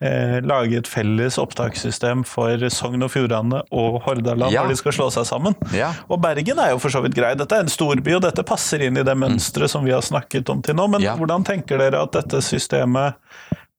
eh, 0.01 0.39
lage 0.47 0.79
et 0.79 0.89
felles 0.89 1.37
opptakssystem 1.43 2.23
for 2.25 2.65
Sogn 2.73 3.03
og 3.05 3.11
Fjordane 3.13 3.65
og 3.75 4.01
Hordaland 4.07 4.55
Ja. 4.55 4.63
når 4.63 4.73
de 4.77 4.81
skal 4.81 4.95
slå 4.97 5.11
seg 5.13 5.27
sammen. 5.29 5.59
Ja. 5.75 5.91
Og 6.09 6.23
Bergen 6.23 6.59
er 6.63 6.71
jo 6.73 6.79
for 6.83 6.95
så 6.95 7.03
vidt 7.05 7.19
grei. 7.19 7.35
Dette 7.37 7.59
er 7.59 7.67
en 7.67 7.73
storby, 7.73 8.15
og 8.17 8.23
dette 8.25 8.47
passer 8.47 8.87
inn 8.87 8.97
i 8.97 9.03
det 9.07 9.19
mønsteret 9.19 9.69
som 9.75 9.85
vi 9.85 9.93
har 9.93 10.07
snakket 10.07 10.49
om 10.55 10.63
til 10.63 10.79
nå. 10.79 10.87
Men 10.95 11.03
Ja. 11.05 11.17
hvordan 11.19 11.45
tenker 11.45 11.79
dere 11.83 12.01
at 12.07 12.13
dette 12.15 12.41
systemet 12.47 13.19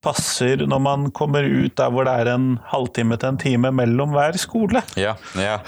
passer 0.04 0.66
når 0.68 0.82
man 0.84 1.08
kommer 1.16 1.44
ut 1.44 1.76
der 1.80 1.92
hvor 1.94 2.08
det 2.08 2.14
er 2.22 2.32
en 2.34 2.52
halvtime 2.72 3.18
til 3.20 3.34
en 3.34 3.42
time 3.42 3.72
mellom 3.76 4.16
hver 4.16 4.38
skole? 4.42 4.84
Ja, 5.00 5.16
ja. 5.40 5.60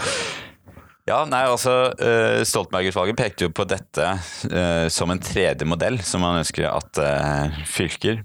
Ja, 1.09 1.23
nei, 1.25 1.41
altså 1.49 1.73
eh, 1.97 2.43
Stoltenberg-utvalget 2.47 3.17
pekte 3.17 3.47
jo 3.47 3.53
på 3.57 3.65
dette 3.67 4.05
uh, 4.53 4.85
som 4.93 5.11
en 5.11 5.19
tredje 5.19 5.65
modell 5.67 5.97
som 6.05 6.21
man 6.23 6.37
ønsker 6.43 6.69
at 6.69 7.01
uh, 7.01 7.57
fylker 7.67 8.21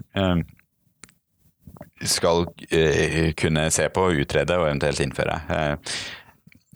skal 2.04 2.44
kunne 3.40 3.62
se 3.72 3.86
på, 3.88 4.02
utrede 4.20 4.58
og 4.60 4.66
eventuelt 4.68 5.00
innføre. 5.00 5.38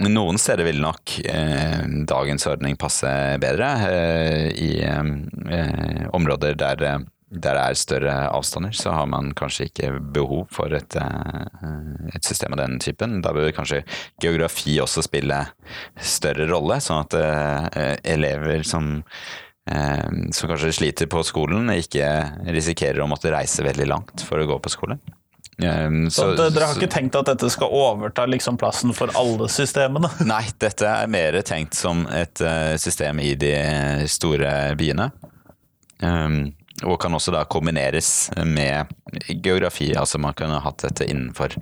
Noen 0.08 0.38
steder 0.40 0.64
vil 0.64 0.80
nok 0.80 1.12
eh, 1.28 1.82
dagens 2.08 2.46
ordning 2.48 2.76
passe 2.80 3.08
bedre. 3.42 3.68
Eh, 3.90 4.46
I 4.56 4.70
eh, 4.86 6.06
områder 6.16 6.56
der, 6.56 7.04
der 7.30 7.54
det 7.54 7.62
er 7.62 7.76
større 7.78 8.14
avstander, 8.34 8.72
så 8.74 8.90
har 8.90 9.06
man 9.06 9.30
kanskje 9.38 9.68
ikke 9.68 9.92
behov 10.14 10.48
for 10.50 10.72
et, 10.74 10.96
eh, 10.98 12.16
et 12.16 12.26
system 12.26 12.56
av 12.56 12.58
den 12.64 12.80
typen. 12.82 13.20
Da 13.22 13.30
bør 13.32 13.52
kanskje 13.54 13.84
geografi 14.22 14.80
også 14.82 15.04
spille 15.06 15.38
større 15.94 16.48
rolle, 16.50 16.80
sånn 16.82 17.04
at 17.06 17.14
uh, 17.14 17.94
elever 18.02 18.66
som 18.66 18.98
uh, 19.06 20.10
som 20.34 20.50
kanskje 20.50 20.74
sliter 20.74 21.06
på 21.06 21.22
skolen, 21.22 21.70
ikke 21.70 22.10
risikerer 22.50 23.04
å 23.04 23.08
måtte 23.10 23.30
reise 23.30 23.62
veldig 23.62 23.86
langt 23.86 24.26
for 24.26 24.42
å 24.42 24.50
gå 24.50 24.58
på 24.58 24.74
skole. 24.74 24.98
Um, 25.60 26.08
Så, 26.10 26.34
så- 26.34 26.50
dere 26.50 26.66
har 26.66 26.74
ikke 26.74 26.90
tenkt 26.90 27.14
at 27.14 27.30
dette 27.30 27.50
skal 27.52 27.70
overta 27.70 28.26
liksom 28.26 28.58
plassen 28.58 28.90
for 28.96 29.12
alle 29.14 29.46
systemene? 29.52 30.10
Nei, 30.26 30.48
dette 30.58 30.88
er 30.88 31.06
mer 31.06 31.38
tenkt 31.46 31.78
som 31.78 32.08
et 32.10 32.42
system 32.80 33.20
i 33.22 33.36
de 33.38 33.54
store 34.10 34.74
byene. 34.80 35.12
Um, 36.00 36.56
og 36.84 37.00
kan 37.02 37.14
også 37.14 37.32
da 37.34 37.44
kombineres 37.50 38.30
med 38.46 38.90
geografi. 39.28 39.90
Altså 39.96 40.20
man 40.22 40.34
kunne 40.38 40.60
hatt 40.64 40.84
dette 40.84 41.06
innenfor 41.10 41.54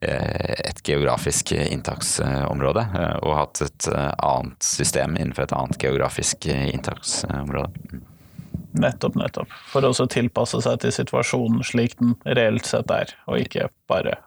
eh, 0.00 0.56
et 0.66 0.82
geografisk 0.86 1.52
inntaksområde. 1.52 2.86
eh, 2.98 3.16
og 3.22 3.38
hatt 3.40 3.62
et 3.66 3.88
eh, 3.92 4.12
annet 4.18 4.62
system 4.66 5.16
innenfor 5.16 5.46
et 5.46 5.56
annet 5.56 5.80
geografisk 5.82 6.48
inntaksområde. 6.50 7.70
Nettopp, 8.76 9.16
nettopp. 9.16 9.52
For 9.72 9.84
å 9.86 10.08
tilpasse 10.12 10.60
seg 10.64 10.82
til 10.82 10.92
situasjonen 10.92 11.64
slik 11.64 11.96
den 12.00 12.16
reelt 12.36 12.68
sett 12.68 12.90
er, 12.92 13.14
og 13.30 13.40
ikke 13.40 13.70
bare 13.88 14.18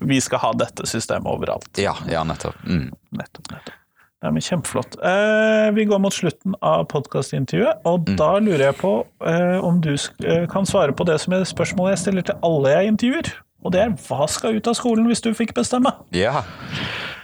vi 0.00 0.20
skal 0.22 0.38
ha 0.38 0.52
dette 0.56 0.86
systemet 0.86 1.28
overalt. 1.28 1.68
Ja, 1.80 1.96
ja 2.08 2.22
nettopp. 2.24 2.56
Mm. 2.64 2.92
Nettopp, 3.10 3.50
nettopp. 3.50 3.81
Nei, 4.22 4.30
men 4.30 4.42
Kjempeflott. 4.44 4.94
Eh, 5.02 5.68
vi 5.74 5.84
går 5.90 5.98
mot 5.98 6.14
slutten 6.14 6.54
av 6.62 6.84
podkastintervjuet, 6.92 7.82
og 7.90 8.06
da 8.18 8.36
lurer 8.38 8.68
jeg 8.68 8.76
på 8.78 8.92
eh, 9.26 9.58
om 9.66 9.80
du 9.82 9.96
eh, 9.96 10.44
kan 10.50 10.68
svare 10.68 10.94
på 10.94 11.06
det 11.08 11.18
som 11.24 11.34
er 11.34 11.42
spørsmålet 11.48 11.96
jeg 11.96 12.02
stiller 12.04 12.28
til 12.28 12.38
alle 12.46 12.76
jeg 12.76 12.92
intervjuer. 12.92 13.32
Og 13.66 13.74
det 13.74 13.82
er 13.82 13.96
hva 14.06 14.28
skal 14.30 14.58
ut 14.58 14.70
av 14.70 14.78
skolen 14.78 15.10
hvis 15.10 15.22
du 15.22 15.32
fikk 15.34 15.56
bestemme? 15.58 15.90
Ja. 16.14 16.44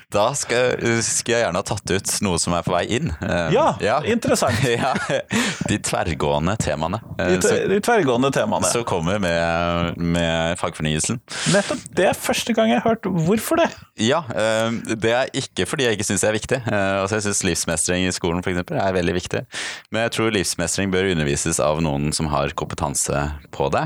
Da 0.08 0.30
skal, 0.32 0.78
skal, 1.04 1.34
jeg 1.34 1.42
gjerne 1.42 1.60
ha 1.60 1.64
tatt 1.68 1.90
ut 1.92 2.12
noe 2.24 2.38
som 2.40 2.54
er 2.56 2.62
på 2.64 2.72
vei 2.72 2.86
inn. 2.96 3.10
Eh, 3.20 3.50
Ja, 3.84 3.98
interessant. 4.08 4.56
ja, 4.72 4.94
de 5.68 5.76
tverrgående 5.84 6.54
temaene. 6.62 7.02
De, 7.18 7.36
eh, 7.36 7.66
de 7.68 7.76
tverrgående 7.84 8.30
temaene. 8.32 8.70
som 8.72 8.86
kommer 8.88 9.20
med, 9.20 9.98
med 10.00 10.56
fagfornyelsen. 10.62 11.20
Nettopp. 11.52 11.82
Det 11.92 12.06
er 12.08 12.16
første 12.16 12.54
gang 12.56 12.72
jeg 12.72 12.80
har 12.80 12.94
hørt 12.94 13.04
hvorfor 13.04 13.60
det. 13.60 13.66
Ja, 14.00 14.22
eh, 14.32 14.78
det 14.96 15.12
er 15.12 15.28
ikke 15.36 15.66
fordi 15.68 15.84
jeg 15.84 15.98
ikke 15.98 16.08
syns 16.08 16.24
det 16.24 16.30
er 16.30 16.38
viktig. 16.38 16.60
Altså 16.72 17.18
jeg 17.18 17.26
syns 17.28 17.44
livsmestring 17.44 18.08
i 18.08 18.14
skolen 18.16 18.40
for 18.44 18.54
eksempel, 18.54 18.80
er 18.80 18.96
veldig 18.96 19.16
viktig. 19.18 19.44
Men 19.92 20.06
jeg 20.06 20.14
tror 20.16 20.32
livsmestring 20.32 20.88
bør 20.94 21.10
undervises 21.12 21.60
av 21.60 21.82
noen 21.84 22.14
som 22.16 22.32
har 22.32 22.56
kompetanse 22.56 23.26
på 23.52 23.68
det. 23.76 23.84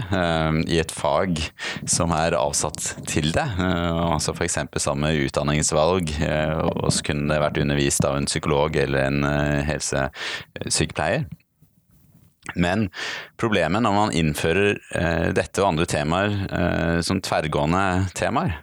I 0.71 0.79
et 0.85 0.95
fag 0.95 1.43
som 1.91 2.15
er 2.15 2.39
avsatt 2.39 2.93
til 3.11 3.33
det. 3.35 3.49
Altså 3.59 4.37
F.eks. 4.39 4.61
sammen 4.79 5.09
med 5.09 5.27
utdanningsvalg. 5.27 6.12
Eh, 6.21 6.57
Og 6.83 6.91
så 6.93 7.05
kunne 7.07 7.29
det 7.31 7.43
vært 7.43 7.61
undervist 7.63 8.05
av 8.09 8.19
en 8.19 8.29
psykolog 8.29 8.77
eller 8.77 9.07
en 9.09 9.25
eh, 9.29 9.63
helsesykepleier. 9.69 11.29
Men 12.59 12.89
problemet 13.39 13.85
når 13.85 13.95
man 13.95 14.17
innfører 14.19 14.75
eh, 14.99 15.31
dette 15.35 15.63
og 15.63 15.73
andre 15.73 15.87
temaer 15.87 17.01
som 17.07 17.23
tverrgående 17.23 18.11
temaer, 18.19 18.59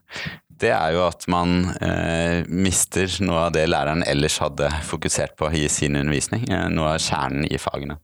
det 0.59 0.73
er 0.75 0.91
jo 0.91 1.05
at 1.05 1.23
man 1.31 1.69
eh, 1.79 2.43
mister 2.51 3.07
noe 3.23 3.45
av 3.47 3.53
det 3.55 3.63
læreren 3.69 4.03
ellers 4.03 4.41
hadde 4.43 4.67
fokusert 4.89 5.37
på 5.39 5.53
i 5.55 5.67
sin 5.71 5.95
undervisning. 5.95 6.43
Noe 6.73 6.97
av 6.97 7.03
kjernen 7.03 7.47
i 7.47 7.61
fagene. 7.61 7.95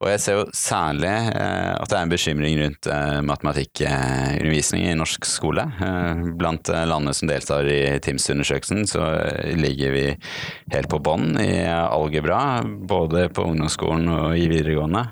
Og 0.00 0.08
jeg 0.08 0.20
ser 0.22 0.38
jo 0.38 0.44
særlig 0.56 1.10
eh, 1.12 1.72
at 1.76 1.90
det 1.92 1.96
er 1.98 2.06
en 2.06 2.12
bekymring 2.12 2.54
rundt 2.62 2.86
eh, 2.88 3.18
matematikkundervisning 3.28 4.86
i 4.88 4.94
norsk 4.96 5.26
skole. 5.28 5.66
Eh, 5.76 6.22
blant 6.40 6.70
landene 6.72 7.12
som 7.16 7.28
deltar 7.28 7.68
i 7.68 7.98
TIMSS-undersøkelsen, 8.00 8.86
så 8.88 9.04
ligger 9.60 9.92
vi 9.92 10.06
helt 10.72 10.88
på 10.88 11.02
bånn 11.04 11.34
i 11.42 11.52
algebra, 11.68 12.62
både 12.64 13.26
på 13.36 13.44
ungdomsskolen 13.50 14.08
og 14.14 14.40
i 14.40 14.46
videregående. 14.48 15.04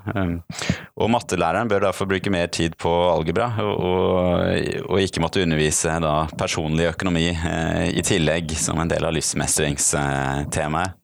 Og 0.97 1.13
mattelæreren 1.13 1.69
bør 1.69 1.85
derfor 1.91 2.09
bruke 2.09 2.33
mer 2.33 2.49
tid 2.49 2.79
på 2.81 2.93
algebra, 3.13 3.51
og, 3.61 4.89
og, 4.89 4.97
ikke 5.05 5.21
måtte 5.23 5.45
undervise 5.45 5.99
da 6.01 6.15
personlig 6.41 6.89
økonomi 6.95 7.29
i 7.29 8.05
tillegg 8.07 8.57
som 8.57 8.81
en 8.81 8.91
del 8.91 9.05
av 9.05 9.13
livsmestringstemaet. 9.15 10.98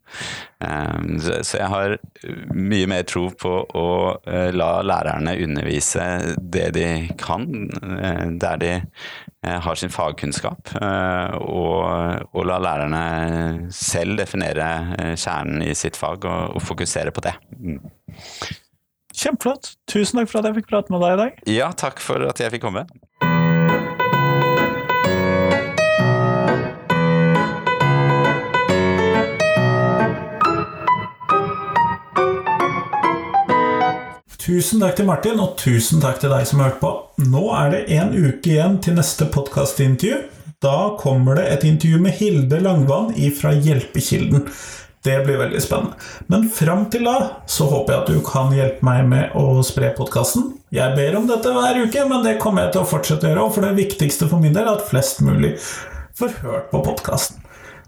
Um, 0.65 1.17
så, 1.19 1.57
jeg 1.59 1.67
har 1.69 1.95
mye 2.55 2.87
mer 2.89 3.03
tro 3.07 3.27
på 3.35 3.51
å 3.75 3.87
uh, 4.15 4.49
la 4.55 4.69
lærerne 4.85 5.35
undervise 5.43 6.05
det 6.39 6.69
de 6.77 6.87
kan, 7.21 7.45
uh, 7.83 8.25
der 8.41 8.61
de 8.61 8.73
uh, 8.79 9.59
har 9.65 9.79
sin 9.79 9.93
fagkunnskap, 9.93 10.75
og, 10.79 11.81
og, 12.31 12.41
la 12.47 12.59
lærerne 12.63 13.05
selv 13.73 14.17
definere 14.21 15.15
kjernen 15.19 15.65
i 15.65 15.73
sitt 15.77 15.99
fag 15.99 16.25
og, 16.25 16.55
og 16.57 16.63
fokusere 16.65 17.13
på 17.13 17.25
det. 17.25 17.35
Mm. 17.59 17.81
Kjempeflott. 19.15 19.75
Tusen 19.87 20.19
takk 20.19 20.31
for 20.31 20.41
at 20.41 20.49
jeg 20.49 20.59
fikk 20.59 20.71
prate 20.73 20.91
med 20.93 21.03
deg 21.05 21.13
i 21.13 21.19
dag. 21.21 21.43
Ja, 21.47 21.69
takk 21.77 22.01
for 22.03 22.25
at 22.27 22.41
jeg 22.41 22.51
fikk 22.55 22.65
komme. 22.65 22.83
Tusen 34.45 34.77
takk 34.77 34.99
til 34.99 35.07
Martin, 35.07 35.39
og 35.41 35.55
tusen 35.57 36.01
takk 36.03 36.19
til 36.21 36.29
deg 36.29 36.43
som 36.45 36.59
har 36.61 36.67
hørt 36.69 36.81
på. 36.83 36.89
Nå 37.25 37.47
er 37.57 37.71
det 37.73 37.79
en 37.95 38.11
uke 38.13 38.51
igjen 38.51 38.75
til 38.77 38.93
neste 38.93 39.25
podkastintervju. 39.33 40.19
Da 40.61 40.91
kommer 41.01 41.39
det 41.39 41.47
et 41.49 41.65
intervju 41.65 42.01
med 42.03 42.13
Hilde 42.19 42.59
Langvann 42.61 43.09
fra 43.39 43.55
Hjelpekilden. 43.57 44.45
Det 45.05 45.15
blir 45.25 45.41
veldig 45.41 45.63
spennende. 45.65 45.97
Men 46.29 46.45
fram 46.53 46.85
til 46.93 47.09
da 47.09 47.15
så 47.49 47.65
håper 47.71 47.95
jeg 47.95 48.03
at 48.03 48.13
du 48.13 48.21
kan 48.29 48.53
hjelpe 48.53 48.85
meg 48.85 49.09
med 49.09 49.33
å 49.33 49.65
spre 49.65 49.89
podkasten. 49.97 50.51
Jeg 50.69 50.93
ber 50.93 51.17
om 51.17 51.25
dette 51.25 51.57
hver 51.57 51.81
uke, 51.81 52.05
men 52.05 52.21
det 52.21 52.37
kommer 52.41 52.67
jeg 52.67 52.75
til 52.75 52.85
å 52.85 52.91
fortsette 52.93 53.25
å 53.25 53.33
gjøre. 53.33 53.49
For 53.57 53.65
det 53.65 53.75
viktigste 53.81 54.29
for 54.29 54.45
min 54.45 54.53
del 54.53 54.69
er 54.69 54.75
at 54.77 54.85
flest 54.91 55.25
mulig 55.25 55.55
får 56.21 56.37
hørt 56.45 56.69
på 56.69 56.85
podkasten. 56.85 57.41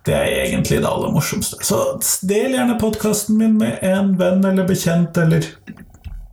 Det 0.09 0.15
er 0.15 0.47
egentlig 0.47 0.81
det 0.81 0.89
aller 0.89 1.13
morsomste. 1.13 1.61
Så 1.61 1.99
del 2.25 2.57
gjerne 2.57 2.81
podkasten 2.81 3.37
min 3.37 3.59
med 3.61 3.83
en 3.85 4.15
venn 4.17 4.41
eller 4.41 4.65
bekjent, 4.65 5.17
eller 5.21 5.45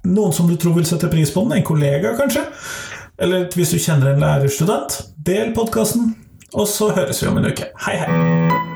noen 0.05 0.35
som 0.37 0.51
du 0.51 0.57
tror 0.61 0.77
vil 0.79 0.89
sette 0.89 1.11
pris 1.13 1.33
på 1.35 1.45
den. 1.45 1.59
En 1.59 1.67
kollega, 1.67 2.15
kanskje. 2.19 2.45
Eller 3.19 3.49
hvis 3.55 3.75
du 3.75 3.79
kjenner 3.79 4.13
en 4.13 4.23
lærerstudent. 4.25 5.01
Del 5.25 5.55
podkasten, 5.57 6.15
og 6.53 6.69
så 6.69 6.93
høres 6.93 7.23
vi 7.23 7.33
om 7.33 7.41
en 7.41 7.51
uke. 7.53 7.73
Hei, 7.87 7.99
hei! 8.03 8.74